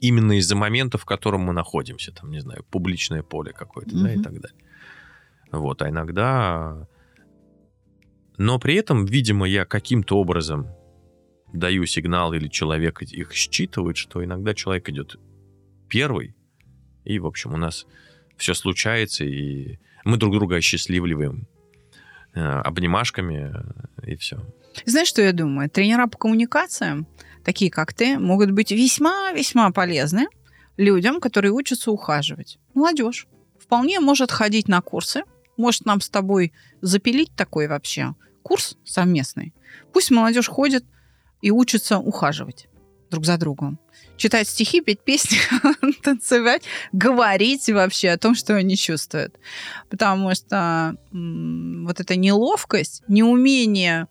именно 0.00 0.38
из-за 0.38 0.56
момента, 0.56 0.98
в 0.98 1.04
котором 1.04 1.42
мы 1.42 1.52
находимся, 1.52 2.12
там, 2.12 2.30
не 2.30 2.40
знаю, 2.40 2.64
публичное 2.64 3.22
поле 3.22 3.52
какое-то, 3.52 3.96
да, 3.96 4.12
и 4.12 4.20
так 4.20 4.40
далее. 4.40 4.58
Вот, 5.52 5.82
а 5.82 5.88
иногда... 5.88 6.88
Но 8.36 8.58
при 8.58 8.74
этом, 8.74 9.04
видимо, 9.04 9.46
я 9.46 9.64
каким-то 9.64 10.18
образом 10.18 10.66
даю 11.52 11.86
сигнал 11.86 12.32
или 12.32 12.48
человек 12.48 13.02
их 13.02 13.32
считывает, 13.32 13.96
что 13.96 14.24
иногда 14.24 14.54
человек 14.54 14.88
идет 14.88 15.20
первый, 15.88 16.34
и, 17.04 17.18
в 17.18 17.26
общем, 17.26 17.54
у 17.54 17.56
нас 17.56 17.86
все 18.36 18.54
случается, 18.54 19.24
и 19.24 19.78
мы 20.04 20.16
друг 20.16 20.32
друга 20.34 20.56
осчастливливаем 20.56 21.46
обнимашками, 22.40 23.52
э, 24.02 24.10
и 24.12 24.16
все. 24.16 24.40
Знаешь, 24.86 25.08
что 25.08 25.22
я 25.22 25.32
думаю? 25.32 25.68
Тренера 25.70 26.06
по 26.06 26.18
коммуникациям, 26.18 27.06
такие 27.44 27.70
как 27.70 27.92
ты, 27.92 28.18
могут 28.18 28.50
быть 28.50 28.70
весьма-весьма 28.70 29.70
полезны 29.70 30.26
людям, 30.76 31.20
которые 31.20 31.52
учатся 31.52 31.90
ухаживать. 31.90 32.58
Молодежь 32.74 33.26
вполне 33.60 34.00
может 34.00 34.30
ходить 34.30 34.68
на 34.68 34.80
курсы, 34.80 35.24
может 35.56 35.84
нам 35.84 36.00
с 36.00 36.08
тобой 36.08 36.52
запилить 36.80 37.34
такой 37.36 37.68
вообще 37.68 38.14
курс 38.42 38.76
совместный. 38.84 39.54
Пусть 39.92 40.10
молодежь 40.10 40.48
ходит 40.48 40.84
и 41.42 41.50
учится 41.50 41.98
ухаживать 41.98 42.68
друг 43.10 43.24
за 43.24 43.36
другом. 43.36 43.78
Читать 44.16 44.48
стихи, 44.48 44.80
петь 44.80 45.00
песни, 45.00 45.38
танцевать, 46.02 46.62
говорить 46.92 47.68
вообще 47.68 48.10
о 48.10 48.18
том, 48.18 48.34
что 48.34 48.54
они 48.54 48.76
чувствуют. 48.76 49.38
Потому 49.90 50.34
что 50.34 50.96
вот 51.10 52.00
эта 52.00 52.16
неловкость, 52.16 53.02
неумение 53.08 54.06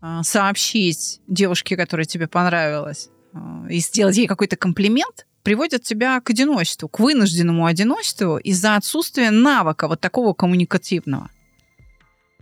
а, 0.00 0.22
сообщить 0.22 1.20
девушке, 1.26 1.76
которая 1.76 2.06
тебе 2.06 2.28
понравилась, 2.28 3.10
а, 3.34 3.66
и 3.68 3.78
сделать 3.80 4.16
ей 4.16 4.26
какой-то 4.26 4.56
комплимент, 4.56 5.26
приводит 5.42 5.82
тебя 5.82 6.20
к 6.20 6.30
одиночеству, 6.30 6.88
к 6.88 7.00
вынужденному 7.00 7.66
одиночеству 7.66 8.38
из-за 8.38 8.76
отсутствия 8.76 9.30
навыка 9.30 9.88
вот 9.88 10.00
такого 10.00 10.34
коммуникативного. 10.34 11.30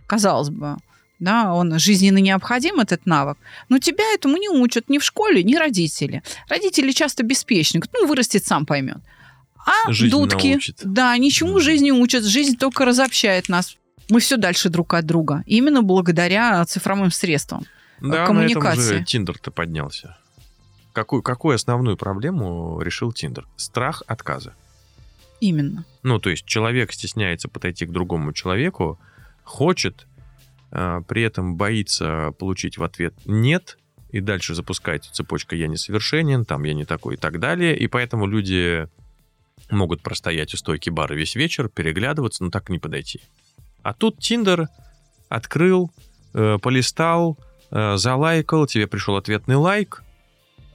Казалось 0.07 0.49
бы, 0.49 0.77
да, 1.19 1.53
он 1.53 1.79
жизненно 1.79 2.17
необходим, 2.19 2.79
этот 2.79 3.05
навык, 3.05 3.37
но 3.69 3.79
тебя 3.79 4.03
этому 4.13 4.37
не 4.37 4.49
учат 4.49 4.89
ни 4.89 4.97
в 4.99 5.03
школе, 5.03 5.43
ни 5.43 5.55
родители. 5.55 6.21
Родители 6.49 6.91
часто 6.91 7.23
беспечны, 7.23 7.81
ну, 7.93 8.07
вырастет, 8.07 8.45
сам 8.45 8.65
поймет. 8.65 8.97
А 9.65 9.91
Жизнь 9.91 10.11
дудки, 10.11 10.47
научит. 10.53 10.79
да, 10.83 11.17
ничему 11.17 11.51
Мгм. 11.53 11.61
жизни 11.61 11.91
учат, 11.91 12.23
жизнь 12.23 12.55
только 12.57 12.85
разобщает 12.85 13.49
нас. 13.49 13.75
Мы 14.09 14.21
все 14.21 14.37
дальше 14.37 14.69
друг 14.69 14.93
от 14.93 15.05
друга, 15.05 15.43
именно 15.45 15.81
благодаря 15.81 16.63
цифровым 16.65 17.11
средствам. 17.11 17.65
Да, 17.99 18.25
коммуникации. 18.25 18.79
на 18.79 18.83
этом 18.83 18.99
же 18.99 19.03
Тиндер-то 19.03 19.51
поднялся. 19.51 20.17
Какую, 20.93 21.21
какую 21.21 21.55
основную 21.55 21.97
проблему 21.97 22.79
решил 22.81 23.11
Тиндер? 23.11 23.45
Страх 23.57 24.03
отказа. 24.07 24.53
Именно. 25.41 25.85
Ну, 26.01 26.17
то 26.19 26.29
есть 26.29 26.45
человек 26.45 26.91
стесняется 26.93 27.47
подойти 27.49 27.85
к 27.85 27.91
другому 27.91 28.33
человеку, 28.33 28.97
хочет, 29.43 30.06
при 30.69 31.21
этом 31.21 31.55
боится 31.55 32.31
получить 32.39 32.77
в 32.77 32.83
ответ 32.83 33.13
«нет», 33.25 33.77
и 34.09 34.19
дальше 34.19 34.55
запускается 34.55 35.11
цепочка 35.13 35.55
«я 35.55 35.67
несовершенен», 35.67 36.45
там 36.45 36.63
«я 36.63 36.73
не 36.73 36.85
такой» 36.85 37.15
и 37.15 37.17
так 37.17 37.39
далее, 37.39 37.77
и 37.77 37.87
поэтому 37.87 38.27
люди 38.27 38.87
могут 39.69 40.01
простоять 40.01 40.53
у 40.53 40.57
стойки 40.57 40.89
бара 40.89 41.13
весь 41.13 41.35
вечер, 41.35 41.69
переглядываться, 41.69 42.43
но 42.43 42.49
так 42.49 42.69
не 42.69 42.79
подойти. 42.79 43.21
А 43.83 43.93
тут 43.93 44.19
Тиндер 44.19 44.67
открыл, 45.29 45.91
э, 46.33 46.57
полистал, 46.61 47.37
э, 47.71 47.97
залайкал, 47.97 48.67
тебе 48.67 48.87
пришел 48.87 49.15
ответный 49.17 49.55
лайк, 49.55 50.03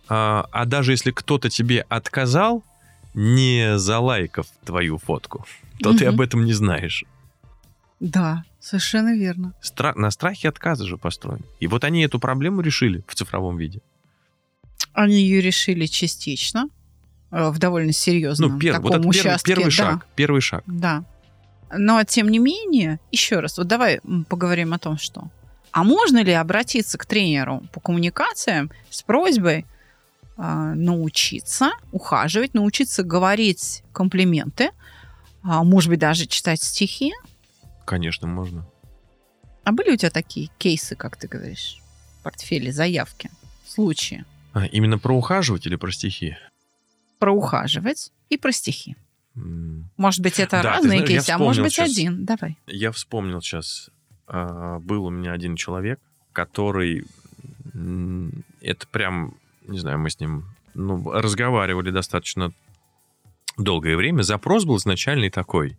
а, 0.09 0.47
а 0.53 0.65
даже 0.67 0.93
если 0.93 1.11
кто-то 1.11 1.49
тебе 1.49 1.87
отказал, 1.89 2.65
не 3.15 3.79
залайкав 3.79 4.47
твою 4.65 4.99
фотку, 4.99 5.47
то 5.83 5.93
ты 5.93 6.05
Мгм. 6.05 6.15
об 6.15 6.21
этом 6.21 6.45
не 6.45 6.53
знаешь. 6.53 7.05
Да, 8.01 8.45
совершенно 8.63 9.15
верно. 9.15 9.53
Стра- 9.63 9.95
на 9.97 10.11
страхе 10.11 10.49
отказа 10.49 10.87
же 10.87 10.97
построен. 10.97 11.43
И 11.61 11.67
вот 11.67 11.85
они 11.85 12.03
эту 12.05 12.19
проблему 12.19 12.61
решили 12.61 13.03
в 13.07 13.15
цифровом 13.15 13.57
виде. 13.59 13.81
Они 14.93 15.21
ее 15.23 15.41
решили 15.41 15.87
частично, 15.87 16.69
э, 17.31 17.49
в 17.51 17.59
довольно 17.59 17.93
серьезном 17.93 18.53
Ну, 18.53 18.59
пер- 18.59 18.81
вот 18.81 18.93
таком 18.93 19.11
это 19.11 19.19
первый, 19.19 19.29
участке. 19.29 19.55
первый 19.55 19.65
да, 19.65 19.71
шаг. 19.71 20.07
Первый 20.15 20.41
шаг. 20.41 20.63
Да. 20.67 21.05
Но, 21.75 22.05
тем 22.05 22.29
не 22.29 22.39
менее, 22.39 23.01
еще 23.11 23.41
раз, 23.41 23.59
вот 23.59 23.67
давай 23.67 24.01
поговорим 24.29 24.75
о 24.75 24.79
том, 24.79 24.99
что... 24.99 25.31
А 25.71 25.85
можно 25.85 26.23
ли 26.23 26.33
обратиться 26.33 26.99
к 26.99 27.07
тренеру 27.07 27.63
по 27.73 27.81
коммуникациям 27.81 28.71
с 28.91 29.03
просьбой 29.03 29.65
а, 30.37 30.75
научиться 30.75 31.71
ухаживать, 31.93 32.53
научиться 32.53 33.03
говорить 33.03 33.83
комплименты, 33.93 34.71
а, 35.43 35.65
может 35.65 35.89
быть, 35.89 35.99
даже 35.99 36.27
читать 36.27 36.63
стихи? 36.63 37.13
Конечно, 37.85 38.27
можно. 38.27 38.67
А 39.65 39.73
были 39.73 39.93
у 39.93 39.97
тебя 39.97 40.11
такие 40.11 40.49
кейсы, 40.59 40.97
как 40.97 41.17
ты 41.17 41.29
говоришь, 41.29 41.79
в 42.21 42.23
портфеле, 42.25 42.73
заявки, 42.73 43.31
случаи? 43.67 44.25
А, 44.53 44.67
именно 44.67 44.99
про 44.99 45.17
ухаживать 45.17 45.67
или 45.67 45.77
про 45.77 45.91
стихи? 45.93 46.37
про 47.19 47.33
ухаживать 47.33 48.11
и 48.31 48.37
про 48.37 48.51
стихи. 48.51 48.97
М, 49.37 49.89
Может 49.97 50.23
быть, 50.23 50.41
это 50.41 50.61
Да, 50.61 50.71
разные 50.75 50.99
знаешь, 50.99 51.09
кейсы, 51.09 51.31
а 51.31 51.39
может 51.39 51.63
быть, 51.63 51.73
щас. 51.73 51.89
один. 51.93 52.25
Давай. 52.25 52.59
Я 52.67 52.91
вспомнил 52.91 53.41
сейчас, 53.41 53.91
а, 54.27 54.81
был 54.81 55.05
у 55.05 55.11
меня 55.11 55.31
один 55.33 55.55
человек, 55.55 56.01
который, 56.33 57.05
это 58.61 58.87
прям, 58.91 59.37
не 59.69 59.79
знаю, 59.79 60.01
мы 60.01 60.11
с 60.11 60.19
ним 60.19 60.47
ну, 60.75 61.13
разговаривали 61.13 61.93
достаточно 61.93 62.53
долгое 63.57 63.97
время. 63.97 64.23
Запрос 64.23 64.65
был 64.65 64.79
изначальный 64.79 65.31
такой. 65.31 65.77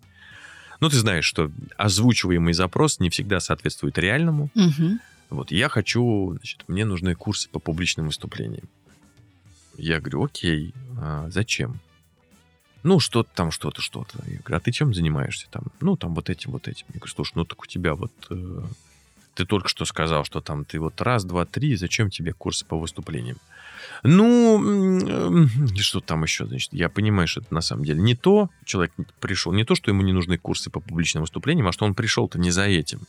Ну, 0.83 0.89
ты 0.89 0.97
знаешь, 0.97 1.23
что 1.23 1.49
озвучиваемый 1.77 2.51
запрос 2.51 2.99
не 2.99 3.09
всегда 3.09 3.39
соответствует 3.39 3.97
реальному. 3.97 4.49
Мгм. 4.53 4.99
Вот 5.29 5.49
я 5.49 5.69
хочу, 5.69 6.35
значит, 6.35 6.65
мне 6.67 6.83
нужны 6.83 7.15
курсы 7.15 7.47
по 7.47 7.59
публичным 7.59 8.07
выступлениям. 8.07 8.67
Я 9.77 10.01
говорю, 10.01 10.25
окей, 10.25 10.73
а 10.99 11.29
зачем? 11.29 11.79
Ну, 12.83 12.99
что-то 12.99 13.29
там, 13.33 13.49
что-то, 13.51 13.81
что-то. 13.81 14.21
Я 14.27 14.39
говорю, 14.39 14.57
а 14.57 14.59
ты 14.59 14.73
чем 14.73 14.93
занимаешься 14.93 15.47
там? 15.49 15.67
Ну, 15.79 15.95
там 15.95 16.13
вот 16.15 16.29
этим, 16.29 16.51
вот 16.51 16.67
этим. 16.67 16.85
Я 16.89 16.99
говорю, 16.99 17.13
слушай, 17.13 17.31
ну 17.35 17.45
так 17.45 17.61
у 17.61 17.65
тебя 17.65 17.95
вот... 17.95 18.11
э, 18.29 18.61
ты 19.35 19.45
только 19.45 19.67
что 19.67 19.85
сказал, 19.85 20.25
что 20.25 20.41
там 20.41 20.65
ты 20.65 20.79
вот 20.79 21.01
раз, 21.01 21.25
два, 21.25 21.45
три, 21.45 21.75
зачем 21.75 22.09
тебе 22.09 22.33
курсы 22.33 22.65
по 22.65 22.77
выступлениям? 22.77 23.37
Ну, 24.03 25.45
э, 25.45 25.47
что 25.77 26.01
там 26.01 26.23
еще, 26.23 26.45
значит, 26.45 26.73
я 26.73 26.89
понимаю, 26.89 27.27
что 27.27 27.41
это 27.41 27.53
на 27.53 27.61
самом 27.61 27.85
деле 27.85 28.01
не 28.01 28.15
то, 28.15 28.49
человек 28.65 28.91
пришел, 29.19 29.53
не 29.53 29.63
то, 29.63 29.75
что 29.75 29.91
ему 29.91 30.01
не 30.01 30.13
нужны 30.13 30.37
курсы 30.37 30.69
по 30.69 30.79
публичным 30.79 31.23
выступлениям, 31.23 31.67
а 31.67 31.71
что 31.71 31.85
он 31.85 31.95
пришел-то 31.95 32.39
не 32.39 32.51
за 32.51 32.63
этим. 32.63 33.01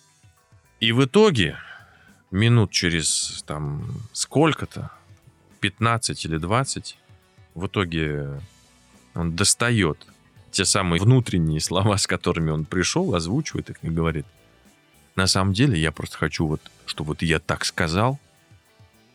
И 0.80 0.92
в 0.92 1.04
итоге 1.04 1.56
минут 2.30 2.70
через 2.70 3.42
там 3.46 3.86
сколько-то, 4.12 4.90
15 5.60 6.24
или 6.26 6.36
20, 6.36 6.98
в 7.54 7.66
итоге 7.66 8.40
он 9.14 9.34
достает 9.34 9.98
те 10.50 10.64
самые 10.64 11.00
внутренние 11.00 11.60
слова, 11.60 11.96
с 11.96 12.06
которыми 12.06 12.50
он 12.50 12.64
пришел, 12.64 13.14
озвучивает 13.14 13.70
их 13.70 13.76
и 13.82 13.88
говорит, 13.88 14.26
на 15.16 15.26
самом 15.26 15.52
деле 15.52 15.78
я 15.80 15.92
просто 15.92 16.16
хочу 16.18 16.46
вот, 16.46 16.60
чтобы 16.86 17.08
вот 17.08 17.22
я 17.22 17.38
так 17.38 17.64
сказал, 17.64 18.18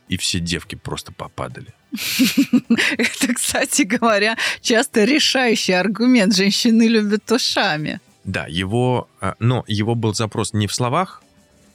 и 0.07 0.17
все 0.17 0.39
девки 0.39 0.75
просто 0.75 1.12
попадали. 1.12 1.67
Это, 2.97 3.33
кстати 3.33 3.83
говоря, 3.83 4.38
часто 4.62 5.03
решающий 5.03 5.73
аргумент. 5.73 6.35
Женщины 6.35 6.88
любят 6.88 7.31
ушами. 7.31 7.99
Да, 8.23 8.45
его, 8.47 9.07
а, 9.21 9.35
но 9.39 9.63
его 9.67 9.95
был 9.95 10.13
запрос 10.13 10.53
не 10.53 10.67
в 10.67 10.73
словах, 10.73 11.21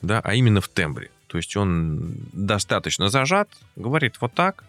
да, 0.02 0.20
а 0.22 0.34
именно 0.34 0.60
в 0.60 0.68
тембре. 0.68 1.10
То 1.26 1.38
есть 1.38 1.56
он 1.56 2.14
достаточно 2.32 3.08
зажат, 3.08 3.48
говорит 3.76 4.16
вот 4.20 4.34
так, 4.34 4.64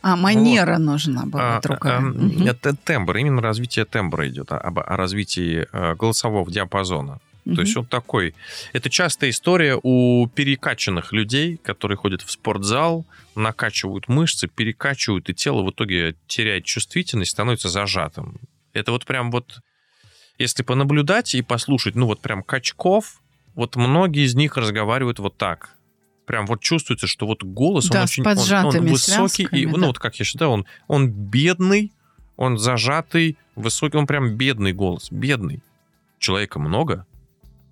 А 0.00 0.16
манера 0.16 0.78
нужна 0.78 1.26
была 1.26 1.58
А, 1.58 1.60
другая. 1.60 1.98
а, 1.98 2.00
Мгм. 2.00 2.46
Это 2.46 2.74
тембр, 2.74 3.16
именно 3.18 3.40
развитие 3.42 3.84
тембра 3.84 4.26
идет, 4.28 4.50
а- 4.52 4.58
об, 4.58 4.78
о 4.78 4.96
развитии 4.96 5.66
э, 5.72 5.94
голосового 5.94 6.50
диапазона. 6.50 7.20
Мгм. 7.44 7.56
То 7.56 7.62
есть 7.62 7.76
он 7.76 7.86
такой... 7.86 8.34
Это 8.72 8.88
частая 8.88 9.30
история 9.30 9.78
у 9.82 10.28
перекачанных 10.28 11.12
людей, 11.12 11.56
которые 11.56 11.96
ходят 11.98 12.22
в 12.22 12.30
спортзал, 12.30 13.04
накачивают 13.34 14.08
мышцы, 14.08 14.46
перекачивают, 14.46 15.28
и 15.28 15.34
тело 15.34 15.62
в 15.62 15.70
итоге 15.70 16.14
теряет 16.28 16.64
чувствительность, 16.64 17.32
становится 17.32 17.68
зажатым. 17.68 18.40
Это 18.72 18.92
вот 18.92 19.04
прям 19.06 19.30
вот... 19.30 19.60
Если 20.38 20.62
понаблюдать 20.62 21.34
и 21.34 21.42
послушать, 21.42 21.94
ну 21.94 22.06
вот 22.06 22.20
прям 22.20 22.42
качков, 22.42 23.20
вот 23.54 23.76
многие 23.76 24.24
из 24.24 24.34
них 24.34 24.56
разговаривают 24.56 25.18
вот 25.18 25.36
так. 25.36 25.74
Прям 26.26 26.46
вот 26.46 26.60
чувствуется, 26.60 27.06
что 27.06 27.26
вот 27.26 27.42
голос, 27.42 27.88
Да, 27.88 27.98
он 27.98 28.04
очень 28.04 28.24
он- 28.24 28.76
он, 28.76 28.86
высокий, 28.86 29.46
и, 29.52 29.66
ну 29.66 29.78
да. 29.78 29.86
вот 29.88 29.98
как 29.98 30.16
я 30.16 30.24
считаю, 30.24 30.50
он, 30.52 30.66
он 30.88 31.10
бедный, 31.10 31.92
он 32.36 32.56
зажатый, 32.58 33.36
высокий, 33.56 33.96
он 33.98 34.06
прям 34.06 34.36
бедный 34.36 34.72
голос, 34.72 35.10
бедный. 35.10 35.60
Человека 36.18 36.58
много, 36.58 37.06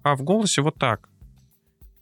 а 0.03 0.15
в 0.17 0.23
голосе 0.23 0.63
вот 0.63 0.77
так. 0.77 1.09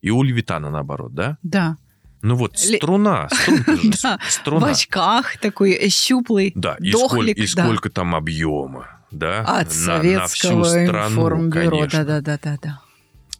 И 0.00 0.10
у 0.10 0.22
Левитана 0.22 0.70
наоборот, 0.70 1.14
да? 1.14 1.38
Да. 1.42 1.76
Ну 2.22 2.34
вот 2.36 2.58
струна, 2.58 3.28
же, 3.46 3.64
Да, 4.02 4.18
В 4.18 4.32
струна. 4.32 4.68
очках 4.70 5.36
такой 5.38 5.72
э, 5.72 5.88
щуплый. 5.88 6.52
Да, 6.54 6.76
и, 6.80 6.90
сколь- 6.90 7.00
Дохлик, 7.00 7.38
и 7.38 7.54
да. 7.54 7.64
сколько 7.64 7.90
там 7.90 8.14
объема, 8.14 8.88
да? 9.10 9.40
От 9.40 9.66
На- 9.68 9.70
советского 9.70 10.58
на 10.58 10.64
всю 10.64 10.84
страну, 10.86 11.08
информбюро. 11.22 11.70
конечно. 11.70 12.04
Да-да-да-да. 12.04 12.80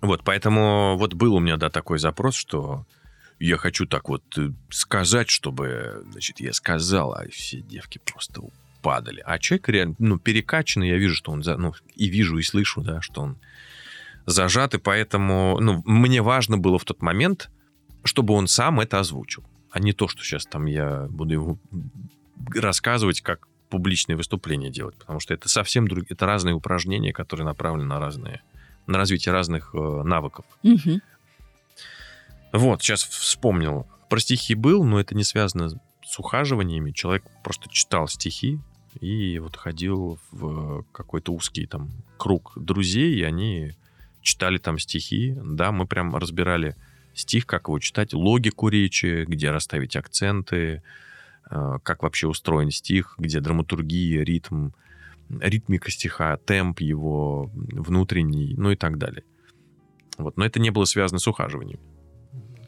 Вот, 0.00 0.22
поэтому 0.22 0.96
вот 0.96 1.14
был 1.14 1.34
у 1.34 1.40
меня, 1.40 1.56
да, 1.56 1.70
такой 1.70 1.98
запрос, 1.98 2.36
что 2.36 2.86
я 3.40 3.56
хочу 3.56 3.86
так 3.86 4.08
вот 4.08 4.22
э, 4.36 4.50
сказать, 4.70 5.28
чтобы, 5.28 6.04
значит, 6.12 6.40
я 6.40 6.52
сказал, 6.52 7.12
а 7.14 7.24
все 7.30 7.60
девки 7.60 8.00
просто 8.04 8.42
падали. 8.82 9.22
А 9.26 9.38
человек 9.40 9.68
реально, 9.68 9.94
ну, 9.98 10.18
перекачанный, 10.18 10.88
я 10.88 10.98
вижу, 10.98 11.14
что 11.16 11.32
он, 11.32 11.42
за, 11.42 11.56
ну, 11.56 11.72
и 11.96 12.08
вижу, 12.08 12.38
и 12.38 12.42
слышу, 12.44 12.80
да, 12.80 13.00
что 13.00 13.22
он 13.22 13.36
зажат, 14.28 14.74
и 14.74 14.78
поэтому, 14.78 15.58
ну, 15.60 15.82
мне 15.84 16.22
важно 16.22 16.58
было 16.58 16.78
в 16.78 16.84
тот 16.84 17.02
момент, 17.02 17.50
чтобы 18.04 18.34
он 18.34 18.46
сам 18.46 18.80
это 18.80 19.00
озвучил, 19.00 19.44
а 19.70 19.80
не 19.80 19.92
то, 19.92 20.06
что 20.08 20.22
сейчас 20.22 20.44
там 20.46 20.66
я 20.66 21.06
буду 21.10 21.34
ему 21.34 21.58
рассказывать, 22.54 23.20
как 23.20 23.48
публичные 23.70 24.16
выступления 24.16 24.70
делать, 24.70 24.96
потому 24.96 25.20
что 25.20 25.34
это 25.34 25.48
совсем 25.48 25.88
другие, 25.88 26.14
это 26.14 26.26
разные 26.26 26.54
упражнения, 26.54 27.12
которые 27.12 27.46
направлены 27.46 27.88
на 27.88 27.98
разные, 27.98 28.42
на 28.86 28.98
развитие 28.98 29.32
разных 29.32 29.74
э, 29.74 29.78
навыков. 29.78 30.44
Мгм. 30.62 31.02
Вот, 32.52 32.82
сейчас 32.82 33.04
вспомнил. 33.04 33.86
Про 34.08 34.20
стихи 34.20 34.54
был, 34.54 34.84
но 34.84 35.00
это 35.00 35.14
не 35.14 35.24
связано 35.24 35.68
с 36.02 36.18
ухаживаниями. 36.18 36.92
Человек 36.92 37.24
просто 37.44 37.68
читал 37.68 38.08
стихи 38.08 38.58
и 39.00 39.38
вот 39.38 39.56
ходил 39.56 40.18
в 40.30 40.84
какой-то 40.92 41.32
узкий 41.32 41.66
там 41.66 41.90
круг 42.16 42.52
друзей, 42.56 43.16
и 43.16 43.22
они 43.22 43.76
читали 44.22 44.58
там 44.58 44.78
стихи. 44.78 45.36
Да, 45.42 45.72
мы 45.72 45.86
прям 45.86 46.14
разбирали 46.16 46.76
стих, 47.14 47.46
как 47.46 47.68
его 47.68 47.78
читать, 47.78 48.12
логику 48.14 48.68
речи, 48.68 49.24
где 49.26 49.50
расставить 49.50 49.96
акценты, 49.96 50.82
э, 51.50 51.78
как 51.82 52.02
вообще 52.02 52.26
устроен 52.28 52.70
стих, 52.70 53.14
где 53.18 53.40
драматургия, 53.40 54.22
ритм, 54.22 54.70
ритмика 55.28 55.90
стиха, 55.90 56.36
темп 56.36 56.80
его 56.80 57.50
внутренний, 57.54 58.54
ну 58.56 58.70
и 58.70 58.76
так 58.76 58.98
далее. 58.98 59.24
Вот. 60.16 60.36
Но 60.36 60.44
это 60.44 60.60
не 60.60 60.70
было 60.70 60.84
связано 60.84 61.18
с 61.18 61.26
ухаживанием. 61.26 61.80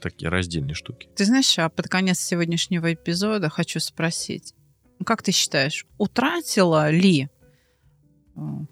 Такие 0.01 0.29
раздельные 0.31 0.75
штуки. 0.75 1.09
Ты 1.15 1.25
знаешь, 1.27 1.59
а 1.59 1.69
под 1.69 1.89
конец 1.89 2.21
сегодняшнего 2.21 2.93
эпизода 2.95 3.51
хочу 3.51 3.81
спросить. 3.81 4.55
Как 5.05 5.23
ты 5.23 5.33
считаешь, 5.33 5.87
утратила 5.99 6.91
ли 6.91 7.29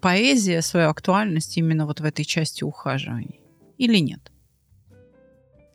поэзия 0.01 0.61
свою 0.61 0.89
актуальность 0.89 1.57
именно 1.57 1.85
вот 1.85 1.99
в 1.99 2.05
этой 2.05 2.25
части 2.25 2.63
ухаживаний? 2.63 3.41
Или 3.77 3.97
нет? 3.99 4.31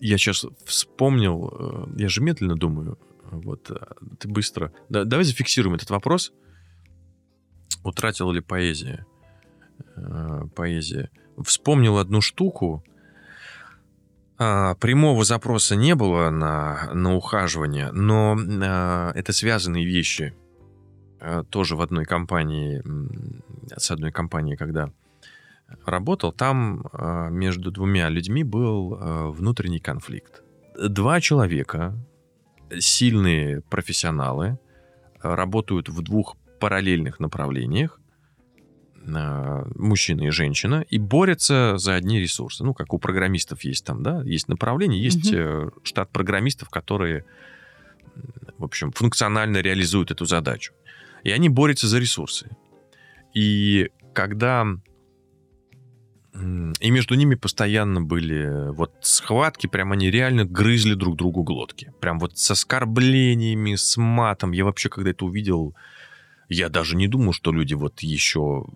Я 0.01 0.19
сейчас 0.19 0.45
вспомнил, 0.65 1.49
э, 1.97 2.01
я 2.01 2.09
же 2.09 2.21
медленно 2.21 2.57
думаю, 2.57 2.99
вот 3.31 3.71
э, 3.71 3.77
ты 4.19 4.29
быстро... 4.29 4.73
Да, 4.89 5.05
давай 5.05 5.25
зафиксируем 5.25 5.77
этот 5.77 5.91
вопрос. 5.91 6.33
Утратила 7.85 8.33
ли 8.33 8.41
поэзия? 8.41 9.07
Э, 9.97 10.43
Поэзия. 10.55 11.11
Вспомнил 11.43 11.99
одну 11.99 12.21
штуку. 12.21 12.85
А, 14.37 14.75
прямого 14.75 15.25
запроса 15.25 15.77
не 15.77 15.95
было 15.95 16.31
на, 16.31 16.91
на 16.93 17.15
ухаживание, 17.15 17.93
но 17.93 18.37
а, 18.37 19.13
это 19.15 19.33
связанные 19.33 19.85
вещи. 19.85 20.35
А, 21.25 21.43
тоже 21.43 21.75
в 21.75 21.81
одной 21.81 22.05
компании, 22.05 22.83
с 23.77 23.91
одной 23.91 24.13
компанией, 24.13 24.57
когда 24.57 24.91
работал, 25.87 26.33
там 26.33 26.85
а, 26.93 27.29
между 27.31 27.71
двумя 27.71 28.11
людьми 28.11 28.45
был 28.45 28.99
а, 29.01 29.29
внутренний 29.31 29.81
конфликт. 29.81 30.43
Два 30.79 31.21
человека, 31.21 31.95
сильные 32.79 33.63
профессионалы, 33.63 34.59
работают 35.23 35.89
в 35.89 36.03
двух 36.03 36.37
параллельных 36.61 37.21
направлениях, 37.21 38.01
мужчина 39.07 40.23
и 40.23 40.31
женщина, 40.31 40.85
и 40.89 40.99
борются 40.99 41.77
за 41.77 41.95
одни 41.95 42.21
ресурсы. 42.21 42.65
Ну, 42.65 42.73
как 42.73 42.95
у 42.95 42.99
программистов 42.99 43.63
есть 43.63 43.85
там, 43.85 44.03
да, 44.03 44.23
есть 44.23 44.49
направление, 44.49 45.03
есть 45.03 45.31
э, 45.31 45.71
штат 45.83 46.11
программистов, 46.11 46.71
которые, 46.71 47.27
в 48.57 48.65
общем, 48.65 48.93
функционально 48.93 49.59
реализуют 49.59 50.11
эту 50.11 50.25
задачу. 50.25 50.73
И 51.25 51.31
они 51.31 51.49
борются 51.49 51.89
за 51.89 51.99
ресурсы. 51.99 52.51
И 53.35 53.91
когда... 54.13 54.67
И 56.81 56.91
между 56.91 57.15
ними 57.15 57.37
постоянно 57.37 58.03
были 58.03 58.71
вот 58.73 58.93
схватки, 59.03 59.69
прям 59.69 59.93
они 59.93 60.11
реально 60.11 60.45
грызли 60.45 60.95
друг 60.95 61.17
другу 61.17 61.45
глотки. 61.45 61.93
Прям 62.01 62.19
вот 62.19 62.39
с 62.39 62.51
оскорблениями, 62.51 63.77
с 63.77 63.97
матом. 63.97 64.51
Я 64.51 64.65
вообще, 64.65 64.89
когда 64.89 65.11
это 65.11 65.25
увидел, 65.25 65.75
я 66.49 66.69
даже 66.69 66.97
не 66.97 67.07
думал, 67.07 67.33
что 67.33 67.53
люди 67.53 67.75
вот 67.75 68.01
еще 68.01 68.67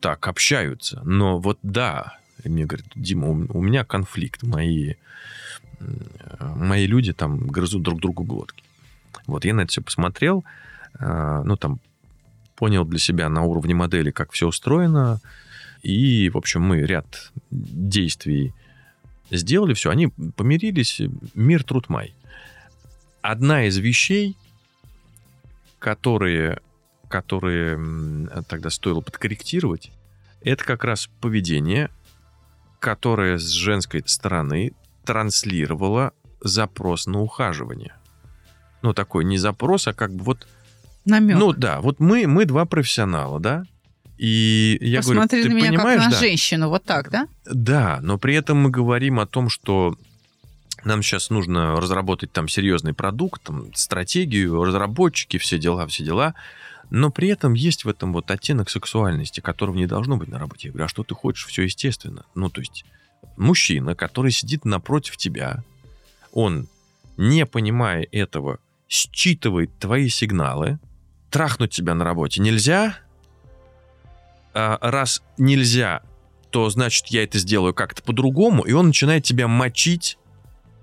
так 0.00 0.26
общаются. 0.26 1.02
Но 1.04 1.38
вот 1.38 1.58
да, 1.62 2.18
мне 2.44 2.64
говорят, 2.64 2.86
Дима, 2.94 3.28
у 3.28 3.60
меня 3.60 3.84
конфликт, 3.84 4.42
мои, 4.42 4.94
м, 5.80 5.98
мои 6.40 6.86
люди 6.86 7.12
там 7.12 7.46
грызут 7.46 7.82
друг 7.82 8.00
другу 8.00 8.24
глотки. 8.24 8.64
Вот 9.26 9.44
я 9.44 9.52
на 9.52 9.62
это 9.62 9.70
все 9.70 9.82
посмотрел, 9.82 10.44
ну 10.98 11.56
там 11.56 11.80
понял 12.56 12.84
для 12.84 12.98
себя 12.98 13.28
на 13.28 13.42
уровне 13.42 13.74
модели, 13.74 14.10
как 14.10 14.32
все 14.32 14.46
устроено. 14.48 15.20
И, 15.82 16.30
в 16.30 16.36
общем, 16.36 16.62
мы 16.62 16.80
ряд 16.80 17.32
действий 17.50 18.52
сделали, 19.30 19.74
все, 19.74 19.90
они 19.90 20.08
помирились, 20.08 21.00
мир, 21.34 21.62
труд, 21.64 21.88
май. 21.88 22.14
Одна 23.20 23.66
из 23.66 23.76
вещей, 23.76 24.36
которые, 25.78 26.60
которые 27.08 27.78
тогда 28.48 28.70
стоило 28.70 29.00
подкорректировать, 29.00 29.92
это 30.40 30.64
как 30.64 30.84
раз 30.84 31.08
поведение, 31.20 31.90
которое 32.78 33.38
с 33.38 33.50
женской 33.50 34.02
стороны 34.06 34.72
транслировало 35.04 36.12
запрос 36.40 37.06
на 37.06 37.20
ухаживание. 37.20 37.94
Ну, 38.82 38.92
такой 38.94 39.24
не 39.24 39.38
запрос, 39.38 39.88
а 39.88 39.92
как 39.92 40.12
бы 40.12 40.24
вот 40.24 40.46
Намек. 41.06 41.38
ну 41.38 41.52
да, 41.52 41.80
вот 41.80 42.00
мы, 42.00 42.26
мы 42.26 42.44
два 42.44 42.66
профессионала, 42.66 43.40
да? 43.40 43.64
И 44.18 44.78
я 44.80 44.98
Посмотри 44.98 45.42
говорю, 45.42 45.42
ты 45.42 45.48
на 45.48 45.54
меня 45.54 45.68
понимаешь, 45.78 46.00
как 46.00 46.06
на 46.06 46.12
да, 46.12 46.20
женщину, 46.20 46.68
вот 46.68 46.84
так, 46.84 47.10
да? 47.10 47.28
да, 47.44 48.00
но 48.02 48.18
при 48.18 48.34
этом 48.34 48.58
мы 48.58 48.70
говорим 48.70 49.20
о 49.20 49.26
том, 49.26 49.48
что 49.48 49.96
нам 50.84 51.02
сейчас 51.02 51.30
нужно 51.30 51.80
разработать 51.80 52.32
там 52.32 52.48
серьезный 52.48 52.94
продукт, 52.94 53.42
там, 53.42 53.74
стратегию, 53.74 54.62
разработчики, 54.64 55.36
все 55.36 55.58
дела, 55.58 55.86
все 55.86 56.04
дела. 56.04 56.34
Но 56.90 57.10
при 57.10 57.28
этом 57.28 57.54
есть 57.54 57.84
в 57.84 57.88
этом 57.88 58.12
вот 58.12 58.30
оттенок 58.30 58.70
сексуальности, 58.70 59.40
которого 59.40 59.76
не 59.76 59.86
должно 59.86 60.16
быть 60.16 60.28
на 60.28 60.38
работе. 60.38 60.68
Я 60.68 60.72
говорю, 60.72 60.84
а 60.84 60.88
что 60.88 61.02
ты 61.02 61.14
хочешь? 61.14 61.46
Все 61.46 61.62
естественно. 61.62 62.24
Ну, 62.34 62.48
то 62.48 62.60
есть 62.60 62.84
мужчина, 63.36 63.96
который 63.96 64.30
сидит 64.30 64.64
напротив 64.64 65.16
тебя, 65.16 65.64
он, 66.32 66.68
не 67.16 67.44
понимая 67.44 68.06
этого, 68.12 68.60
считывает 68.88 69.76
твои 69.80 70.08
сигналы, 70.08 70.78
трахнуть 71.30 71.70
тебя 71.72 71.94
на 71.94 72.04
работе 72.04 72.40
нельзя. 72.40 72.96
А 74.54 74.78
раз 74.80 75.22
нельзя, 75.36 76.02
то 76.50 76.70
значит 76.70 77.08
я 77.08 77.24
это 77.24 77.38
сделаю 77.38 77.74
как-то 77.74 78.02
по-другому, 78.02 78.62
и 78.62 78.72
он 78.72 78.86
начинает 78.88 79.24
тебя 79.24 79.48
мочить 79.48 80.16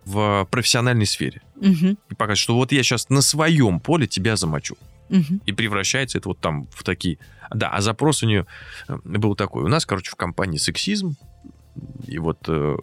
в 0.05 0.47
профессиональной 0.51 1.05
сфере. 1.07 1.41
Мгм, 1.55 1.97
И 2.09 2.13
показывает, 2.13 2.37
что 2.37 2.55
вот 2.55 2.71
я 2.71 2.83
сейчас 2.83 3.09
на 3.09 3.21
своем 3.21 3.79
поле 3.79 4.05
тебя 4.05 4.35
замочу. 4.35 4.75
мгм. 5.09 5.41
И 5.45 5.51
превращается 5.53 6.17
это 6.19 6.29
вот 6.29 6.39
там 6.39 6.67
в 6.71 6.83
такие... 6.83 7.17
Да, 7.51 7.69
а 7.69 7.81
запрос 7.81 8.21
у 8.23 8.27
нее 8.27 8.45
э, 8.87 8.97
был 9.03 9.35
такой. 9.35 9.63
У 9.63 9.67
нас, 9.67 9.85
короче, 9.85 10.11
в 10.11 10.15
компании 10.15 10.57
сексизм. 10.57 11.15
И 12.05 12.19
вот 12.19 12.39
э, 12.47 12.75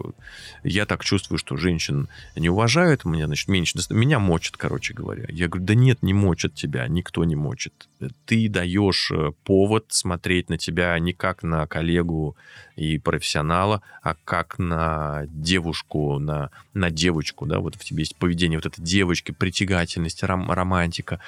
я 0.64 0.86
так 0.86 1.04
чувствую, 1.04 1.38
что 1.38 1.56
женщин 1.56 2.08
не 2.34 2.48
уважают, 2.48 3.04
меня, 3.04 3.26
значит, 3.26 3.48
меньше... 3.48 3.78
Меня 3.90 4.18
мочат, 4.18 4.56
короче 4.56 4.94
говоря. 4.94 5.26
Я 5.28 5.48
говорю, 5.48 5.66
да 5.66 5.74
нет, 5.74 6.02
не 6.02 6.12
мочат 6.12 6.54
тебя, 6.54 6.88
никто 6.88 7.24
не 7.24 7.36
мочит. 7.36 7.88
Ты 8.26 8.48
даешь 8.48 9.12
э, 9.12 9.32
повод 9.44 9.86
смотреть 9.90 10.50
на 10.50 10.58
тебя 10.58 10.98
не 10.98 11.12
как 11.12 11.42
на 11.42 11.66
коллегу 11.66 12.36
и 12.74 12.98
профессионала, 12.98 13.82
а 14.02 14.16
как 14.24 14.58
на 14.58 15.24
девушку, 15.28 16.18
на, 16.18 16.50
на 16.74 16.90
девочку, 16.90 17.46
да, 17.46 17.60
вот 17.60 17.76
в 17.76 17.84
тебе 17.84 18.00
есть 18.00 18.16
поведение 18.16 18.58
вот 18.58 18.66
этой 18.66 18.82
девочки, 18.82 19.32
притягательность, 19.32 20.22
ром- 20.24 20.50
романтика. 20.50 21.20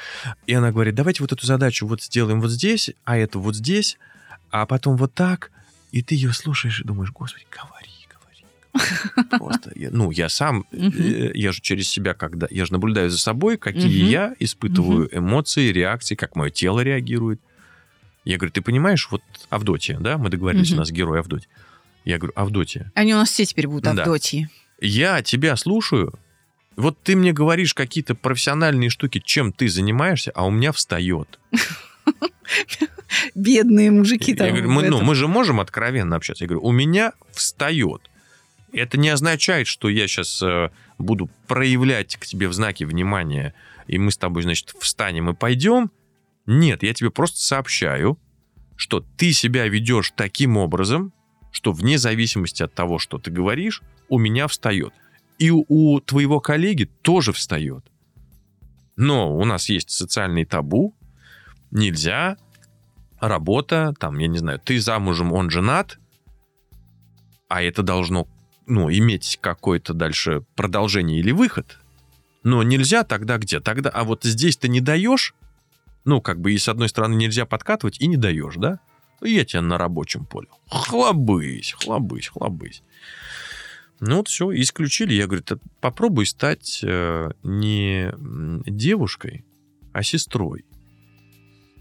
И 0.46 0.54
она 0.54 0.72
говорит, 0.72 0.94
давайте 0.94 1.22
вот 1.22 1.32
эту 1.32 1.46
задачу 1.46 1.86
вот 1.86 2.02
сделаем 2.02 2.40
вот 2.40 2.50
здесь, 2.50 2.90
а 3.04 3.16
эту 3.16 3.40
вот 3.40 3.54
здесь, 3.54 3.98
а 4.50 4.66
потом 4.66 4.96
вот 4.96 5.14
так. 5.14 5.50
И 5.92 6.02
ты 6.02 6.14
ее 6.16 6.32
слушаешь 6.32 6.80
и 6.80 6.84
думаешь, 6.84 7.10
господи, 7.12 7.46
говори, 7.50 7.90
говори. 8.10 8.44
говори». 8.72 9.28
Просто, 9.38 9.72
я- 9.76 9.90
ну, 9.90 10.10
я 10.10 10.28
сам, 10.28 10.64
э, 10.72 11.30
я 11.34 11.52
же 11.52 11.60
через 11.60 11.88
себя, 11.88 12.14
когда, 12.14 12.46
я 12.50 12.64
же 12.66 12.72
наблюдаю 12.72 13.10
за 13.10 13.18
собой, 13.18 13.56
какие 13.58 14.10
я 14.10 14.34
испытываю 14.40 15.08
эмоции, 15.16 15.70
реакции, 15.70 16.14
как 16.14 16.34
мое 16.34 16.50
тело 16.50 16.80
реагирует. 16.80 17.40
Я 18.24 18.36
говорю, 18.38 18.52
ты 18.52 18.62
понимаешь, 18.62 19.08
вот 19.10 19.22
Авдотья, 19.50 19.98
да, 19.98 20.16
мы 20.18 20.28
договорились, 20.30 20.72
у 20.72 20.76
нас 20.76 20.90
герой 20.90 21.20
Авдотья. 21.20 21.48
Я 22.04 22.18
говорю, 22.18 22.32
Авдотья, 22.36 22.90
Они 22.94 23.14
у 23.14 23.16
нас 23.18 23.30
все 23.30 23.44
теперь 23.44 23.66
будут 23.68 23.84
Да. 23.84 23.90
Авдотьи. 23.90 24.48
я 24.80 25.22
тебя 25.22 25.56
слушаю, 25.56 26.14
вот 26.76 26.96
ты 27.02 27.14
мне 27.16 27.32
говоришь 27.32 27.74
какие-то 27.74 28.14
профессиональные 28.14 28.90
штуки, 28.90 29.20
чем 29.24 29.52
ты 29.52 29.68
занимаешься, 29.68 30.30
а 30.34 30.46
у 30.46 30.50
меня 30.50 30.72
встает. 30.72 31.38
Бедные 33.34 33.90
мужики 33.90 34.34
там. 34.34 34.46
Я 34.46 34.52
говорю, 34.52 34.70
мы, 34.70 34.82
ну, 34.88 35.00
мы 35.00 35.14
же 35.14 35.28
можем 35.28 35.60
откровенно 35.60 36.16
общаться. 36.16 36.44
Я 36.44 36.48
говорю, 36.48 36.66
у 36.66 36.72
меня 36.72 37.12
встает. 37.32 38.10
Это 38.72 38.98
не 38.98 39.10
означает, 39.10 39.66
что 39.66 39.88
я 39.88 40.08
сейчас 40.08 40.42
буду 40.98 41.28
проявлять 41.46 42.16
к 42.16 42.26
тебе 42.26 42.48
в 42.48 42.52
знаке 42.54 42.86
внимания, 42.86 43.54
и 43.86 43.98
мы 43.98 44.10
с 44.10 44.16
тобой, 44.16 44.42
значит, 44.42 44.74
встанем 44.78 45.30
и 45.30 45.34
пойдем. 45.34 45.90
Нет, 46.46 46.82
я 46.82 46.94
тебе 46.94 47.10
просто 47.10 47.40
сообщаю, 47.40 48.18
что 48.76 49.04
ты 49.16 49.32
себя 49.32 49.68
ведешь 49.68 50.12
таким 50.16 50.56
образом, 50.56 51.12
что 51.50 51.72
вне 51.72 51.98
зависимости 51.98 52.62
от 52.62 52.74
того, 52.74 52.98
что 52.98 53.18
ты 53.18 53.30
говоришь, 53.30 53.82
у 54.08 54.18
меня 54.18 54.48
встает. 54.48 54.92
И 55.38 55.50
у, 55.50 55.64
у 55.68 56.00
твоего 56.00 56.40
коллеги 56.40 56.88
тоже 57.02 57.32
встает. 57.32 57.84
Но 58.96 59.36
у 59.36 59.44
нас 59.44 59.68
есть 59.68 59.90
социальный 59.90 60.44
табу. 60.44 60.94
Нельзя 61.72 62.36
работа, 63.18 63.94
там, 63.98 64.18
я 64.18 64.28
не 64.28 64.38
знаю, 64.38 64.60
ты 64.60 64.78
замужем, 64.78 65.32
он 65.32 65.50
женат, 65.50 65.98
а 67.48 67.62
это 67.62 67.82
должно, 67.82 68.28
ну, 68.66 68.90
иметь 68.90 69.38
какое-то 69.40 69.94
дальше 69.94 70.44
продолжение 70.54 71.18
или 71.18 71.32
выход. 71.32 71.78
Но 72.44 72.62
нельзя 72.62 73.04
тогда 73.04 73.38
где? 73.38 73.60
Тогда, 73.60 73.90
а 73.90 74.04
вот 74.04 74.24
здесь 74.24 74.56
ты 74.56 74.68
не 74.68 74.80
даешь, 74.80 75.34
ну, 76.04 76.20
как 76.20 76.40
бы 76.40 76.52
и 76.52 76.58
с 76.58 76.68
одной 76.68 76.88
стороны 76.88 77.14
нельзя 77.14 77.46
подкатывать, 77.46 78.00
и 78.00 78.06
не 78.06 78.16
даешь, 78.16 78.56
да? 78.56 78.78
Я 79.22 79.44
тебя 79.44 79.62
на 79.62 79.78
рабочем 79.78 80.26
поле. 80.26 80.48
Хлобысь, 80.68 81.72
хлобысь, 81.78 82.28
хлобысь. 82.28 82.82
Ну 84.00 84.16
вот 84.16 84.28
все, 84.28 84.50
исключили. 84.52 85.14
Я 85.14 85.26
говорю, 85.26 85.44
«Ты 85.44 85.58
попробуй 85.80 86.26
стать 86.26 86.80
э, 86.82 87.30
не 87.44 88.12
девушкой, 88.66 89.44
а 89.92 90.02
сестрой. 90.02 90.64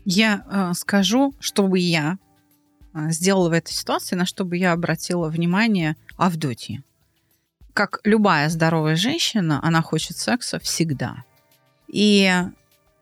Я 0.06 0.46
э, 0.50 0.74
скажу, 0.76 1.34
что 1.40 1.68
бы 1.68 1.80
я 1.80 2.18
э, 2.94 3.12
сделала 3.12 3.50
в 3.50 3.54
этой 3.54 3.72
ситуации, 3.72 4.16
на 4.16 4.26
что 4.26 4.46
бы 4.46 4.58
я 4.58 4.72
обратила 4.72 5.30
внимание 5.30 5.96
Авдотьи. 6.18 6.84
Как 7.74 8.00
любая 8.04 8.50
здоровая 8.50 8.96
женщина, 8.96 9.60
она 9.64 9.82
хочет 9.82 10.18
секса 10.18 10.60
всегда. 10.60 11.24
И 11.88 12.32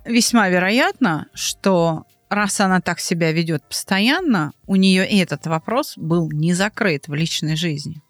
весьма 0.06 0.50
вероятно, 0.50 1.28
что 1.34 2.06
раз 2.30 2.60
она 2.60 2.82
так 2.82 3.00
себя 3.00 3.32
ведет 3.32 3.64
постоянно, 3.64 4.54
у 4.68 4.76
нее 4.76 5.06
этот 5.06 5.47
вопрос 5.47 5.97
был 5.97 6.30
не 6.32 6.54
закрыт 6.54 7.08
в 7.08 7.14
личной 7.14 7.56
жизни. 7.56 8.02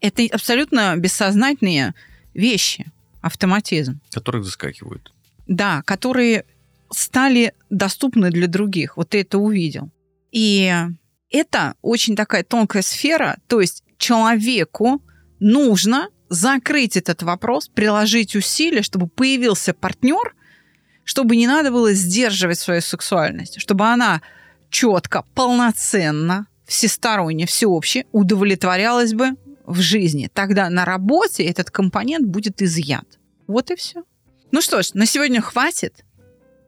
Это 0.00 0.22
абсолютно 0.32 0.96
бессознательные 0.96 1.94
вещи, 2.32 2.86
автоматизм. 3.20 4.00
Которых 4.10 4.44
заскакивают. 4.44 5.12
Да, 5.46 5.82
которые 5.82 6.44
стали 6.96 7.54
доступны 7.70 8.30
для 8.30 8.46
других. 8.46 8.96
Вот 8.96 9.10
ты 9.10 9.20
это 9.20 9.38
увидел. 9.38 9.90
И 10.30 10.72
это 11.30 11.74
очень 11.82 12.16
такая 12.16 12.44
тонкая 12.44 12.82
сфера. 12.82 13.38
То 13.46 13.60
есть 13.60 13.82
человеку 13.98 15.02
нужно 15.40 16.08
закрыть 16.28 16.96
этот 16.96 17.22
вопрос, 17.22 17.68
приложить 17.68 18.34
усилия, 18.34 18.82
чтобы 18.82 19.08
появился 19.08 19.74
партнер, 19.74 20.34
чтобы 21.04 21.36
не 21.36 21.46
надо 21.46 21.70
было 21.70 21.92
сдерживать 21.92 22.58
свою 22.58 22.80
сексуальность, 22.80 23.60
чтобы 23.60 23.86
она 23.86 24.22
четко, 24.70 25.24
полноценно, 25.34 26.46
всесторонне, 26.66 27.46
всеобще 27.46 28.04
удовлетворялась 28.12 29.12
бы 29.12 29.30
в 29.66 29.80
жизни. 29.80 30.30
Тогда 30.32 30.70
на 30.70 30.84
работе 30.84 31.44
этот 31.44 31.70
компонент 31.70 32.26
будет 32.26 32.62
изъят. 32.62 33.18
Вот 33.46 33.70
и 33.70 33.76
все. 33.76 34.02
Ну 34.50 34.60
что 34.60 34.82
ж, 34.82 34.94
на 34.94 35.06
сегодня 35.06 35.40
хватит. 35.40 36.03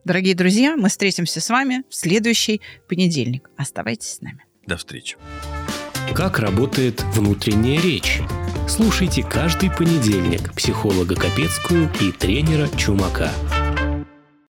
Дорогие 0.06 0.36
друзья, 0.36 0.76
мы 0.76 0.88
встретимся 0.88 1.40
с 1.40 1.50
вами 1.50 1.82
в 1.90 1.94
следующий 1.96 2.60
понедельник. 2.88 3.50
Оставайтесь 3.56 4.10
с 4.10 4.20
нами. 4.20 4.44
До 4.64 4.76
встречи. 4.76 5.16
Как 6.14 6.38
работает 6.38 7.02
внутренняя 7.12 7.82
речь? 7.82 8.20
Слушайте 8.68 9.24
каждый 9.24 9.68
понедельник 9.68 10.54
психолога 10.54 11.16
Капецкую 11.16 11.90
и 12.00 12.12
тренера 12.12 12.68
Чумака– 12.76 13.32